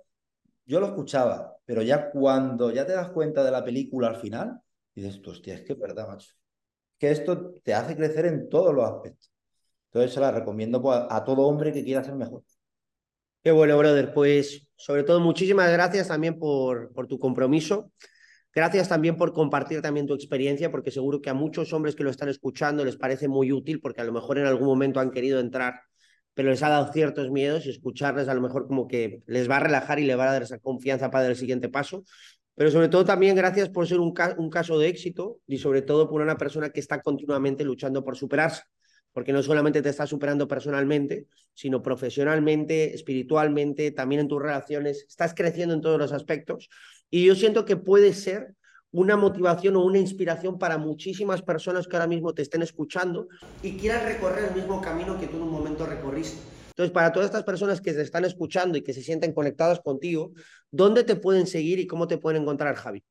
yo 0.64 0.80
lo 0.80 0.86
escuchaba, 0.86 1.56
pero 1.64 1.82
ya 1.82 2.10
cuando 2.10 2.70
ya 2.70 2.86
te 2.86 2.92
das 2.92 3.10
cuenta 3.10 3.44
de 3.44 3.50
la 3.50 3.64
película 3.64 4.08
al 4.08 4.16
final, 4.16 4.60
dices, 4.94 5.20
hostia, 5.26 5.54
es 5.54 5.62
que 5.62 5.74
es 5.74 5.78
verdad, 5.78 6.08
macho. 6.08 6.34
Que 6.98 7.10
esto 7.10 7.54
te 7.62 7.74
hace 7.74 7.96
crecer 7.96 8.26
en 8.26 8.48
todos 8.48 8.74
los 8.74 8.84
aspectos. 8.84 9.30
Entonces 9.86 10.14
se 10.14 10.20
la 10.20 10.30
recomiendo 10.30 10.80
pues, 10.82 11.00
a 11.10 11.24
todo 11.24 11.42
hombre 11.42 11.72
que 11.72 11.84
quiera 11.84 12.04
ser 12.04 12.14
mejor. 12.14 12.42
Qué 13.42 13.50
bueno, 13.50 13.76
brother. 13.76 14.12
Pues 14.14 14.68
sobre 14.76 15.02
todo 15.02 15.18
muchísimas 15.18 15.70
gracias 15.72 16.08
también 16.08 16.38
por, 16.38 16.92
por 16.92 17.08
tu 17.08 17.18
compromiso. 17.18 17.90
Gracias 18.54 18.88
también 18.88 19.16
por 19.16 19.32
compartir 19.32 19.80
también 19.82 20.06
tu 20.06 20.14
experiencia, 20.14 20.70
porque 20.70 20.90
seguro 20.92 21.20
que 21.20 21.30
a 21.30 21.34
muchos 21.34 21.72
hombres 21.72 21.96
que 21.96 22.04
lo 22.04 22.10
están 22.10 22.28
escuchando 22.28 22.84
les 22.84 22.96
parece 22.96 23.26
muy 23.26 23.50
útil, 23.50 23.80
porque 23.80 24.00
a 24.00 24.04
lo 24.04 24.12
mejor 24.12 24.38
en 24.38 24.46
algún 24.46 24.68
momento 24.68 25.00
han 25.00 25.10
querido 25.10 25.40
entrar, 25.40 25.80
pero 26.34 26.50
les 26.50 26.62
ha 26.62 26.68
dado 26.68 26.92
ciertos 26.92 27.30
miedos 27.30 27.66
y 27.66 27.70
escucharles 27.70 28.28
a 28.28 28.34
lo 28.34 28.42
mejor 28.42 28.68
como 28.68 28.86
que 28.86 29.22
les 29.26 29.50
va 29.50 29.56
a 29.56 29.60
relajar 29.60 29.98
y 29.98 30.04
les 30.04 30.18
va 30.18 30.28
a 30.28 30.32
dar 30.34 30.42
esa 30.42 30.58
confianza 30.58 31.10
para 31.10 31.22
dar 31.22 31.32
el 31.32 31.36
siguiente 31.36 31.68
paso. 31.68 32.04
Pero 32.54 32.70
sobre 32.70 32.88
todo 32.88 33.04
también 33.04 33.34
gracias 33.34 33.70
por 33.70 33.88
ser 33.88 33.98
un, 33.98 34.14
un 34.36 34.50
caso 34.50 34.78
de 34.78 34.88
éxito 34.88 35.38
y 35.48 35.58
sobre 35.58 35.82
todo 35.82 36.08
por 36.08 36.20
una 36.20 36.36
persona 36.36 36.70
que 36.70 36.80
está 36.80 37.00
continuamente 37.00 37.64
luchando 37.64 38.04
por 38.04 38.16
superarse 38.16 38.62
porque 39.12 39.32
no 39.32 39.42
solamente 39.42 39.82
te 39.82 39.88
estás 39.88 40.08
superando 40.08 40.48
personalmente, 40.48 41.26
sino 41.54 41.82
profesionalmente, 41.82 42.94
espiritualmente, 42.94 43.90
también 43.90 44.22
en 44.22 44.28
tus 44.28 44.40
relaciones, 44.40 45.04
estás 45.08 45.34
creciendo 45.34 45.74
en 45.74 45.80
todos 45.80 45.98
los 45.98 46.12
aspectos. 46.12 46.68
Y 47.10 47.26
yo 47.26 47.34
siento 47.34 47.64
que 47.64 47.76
puede 47.76 48.14
ser 48.14 48.54
una 48.90 49.16
motivación 49.16 49.76
o 49.76 49.84
una 49.84 49.98
inspiración 49.98 50.58
para 50.58 50.78
muchísimas 50.78 51.42
personas 51.42 51.86
que 51.86 51.96
ahora 51.96 52.06
mismo 52.06 52.34
te 52.34 52.42
estén 52.42 52.62
escuchando 52.62 53.28
y 53.62 53.76
quieran 53.76 54.04
recorrer 54.04 54.50
el 54.50 54.54
mismo 54.54 54.80
camino 54.80 55.18
que 55.18 55.26
tú 55.26 55.36
en 55.36 55.42
un 55.44 55.50
momento 55.50 55.86
recorriste. 55.86 56.38
Entonces, 56.70 56.92
para 56.92 57.12
todas 57.12 57.26
estas 57.26 57.44
personas 57.44 57.80
que 57.80 57.92
te 57.92 58.00
están 58.00 58.24
escuchando 58.24 58.78
y 58.78 58.82
que 58.82 58.94
se 58.94 59.02
sienten 59.02 59.32
conectadas 59.32 59.80
contigo, 59.80 60.32
¿dónde 60.70 61.04
te 61.04 61.16
pueden 61.16 61.46
seguir 61.46 61.78
y 61.78 61.86
cómo 61.86 62.06
te 62.06 62.18
pueden 62.18 62.42
encontrar, 62.42 62.74
Javi? 62.76 63.02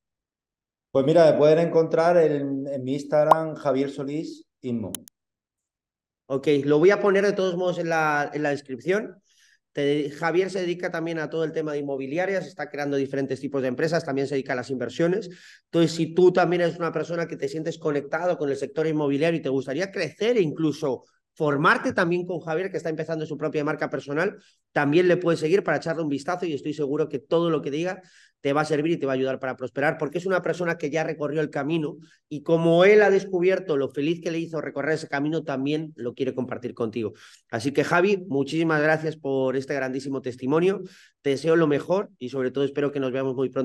Pues 0.91 1.05
mira, 1.05 1.31
me 1.31 1.37
pueden 1.37 1.59
encontrar 1.59 2.17
en, 2.17 2.67
en 2.67 2.83
mi 2.83 2.93
Instagram, 2.93 3.55
Javier 3.55 3.89
Solís 3.89 4.45
Inmo. 4.61 4.91
Ok, 6.33 6.47
lo 6.63 6.79
voy 6.79 6.91
a 6.91 7.01
poner 7.01 7.25
de 7.25 7.33
todos 7.33 7.57
modos 7.57 7.77
en 7.77 7.89
la, 7.89 8.31
en 8.33 8.41
la 8.41 8.51
descripción. 8.51 9.21
Javier 10.17 10.49
se 10.49 10.61
dedica 10.61 10.89
también 10.89 11.19
a 11.19 11.29
todo 11.29 11.43
el 11.43 11.51
tema 11.51 11.73
de 11.73 11.79
inmobiliarias, 11.79 12.47
está 12.47 12.69
creando 12.69 12.95
diferentes 12.95 13.41
tipos 13.41 13.61
de 13.61 13.67
empresas, 13.67 14.05
también 14.05 14.27
se 14.27 14.35
dedica 14.35 14.53
a 14.53 14.55
las 14.55 14.69
inversiones. 14.69 15.29
Entonces, 15.65 15.91
si 15.91 16.13
tú 16.13 16.31
también 16.31 16.61
eres 16.61 16.77
una 16.77 16.93
persona 16.93 17.27
que 17.27 17.35
te 17.35 17.49
sientes 17.49 17.77
conectado 17.77 18.37
con 18.37 18.49
el 18.49 18.55
sector 18.55 18.87
inmobiliario 18.87 19.41
y 19.41 19.43
te 19.43 19.49
gustaría 19.49 19.91
crecer 19.91 20.37
incluso 20.37 21.03
formarte 21.33 21.93
también 21.93 22.25
con 22.25 22.39
Javier, 22.39 22.71
que 22.71 22.77
está 22.77 22.89
empezando 22.89 23.25
su 23.25 23.37
propia 23.37 23.63
marca 23.63 23.89
personal, 23.89 24.37
también 24.71 25.07
le 25.07 25.17
puedes 25.17 25.39
seguir 25.39 25.63
para 25.63 25.77
echarle 25.77 26.03
un 26.03 26.09
vistazo 26.09 26.45
y 26.45 26.53
estoy 26.53 26.73
seguro 26.73 27.09
que 27.09 27.19
todo 27.19 27.49
lo 27.49 27.61
que 27.61 27.71
diga 27.71 28.01
te 28.41 28.53
va 28.53 28.61
a 28.61 28.65
servir 28.65 28.93
y 28.93 28.97
te 28.97 29.05
va 29.05 29.13
a 29.13 29.15
ayudar 29.15 29.39
para 29.39 29.55
prosperar, 29.55 29.97
porque 29.97 30.17
es 30.17 30.25
una 30.25 30.41
persona 30.41 30.77
que 30.77 30.89
ya 30.89 31.03
recorrió 31.03 31.41
el 31.41 31.51
camino 31.51 31.97
y 32.27 32.41
como 32.41 32.83
él 32.85 33.03
ha 33.03 33.11
descubierto 33.11 33.77
lo 33.77 33.89
feliz 33.89 34.19
que 34.19 34.31
le 34.31 34.39
hizo 34.39 34.59
recorrer 34.61 34.95
ese 34.95 35.07
camino, 35.07 35.43
también 35.43 35.93
lo 35.95 36.15
quiere 36.15 36.33
compartir 36.33 36.73
contigo. 36.73 37.13
Así 37.51 37.71
que 37.71 37.83
Javi, 37.83 38.25
muchísimas 38.27 38.81
gracias 38.81 39.15
por 39.15 39.55
este 39.55 39.75
grandísimo 39.75 40.21
testimonio, 40.21 40.81
te 41.21 41.31
deseo 41.31 41.55
lo 41.55 41.67
mejor 41.67 42.09
y 42.17 42.29
sobre 42.29 42.49
todo 42.49 42.63
espero 42.63 42.91
que 42.91 42.99
nos 42.99 43.11
veamos 43.11 43.35
muy 43.35 43.49
pronto. 43.49 43.59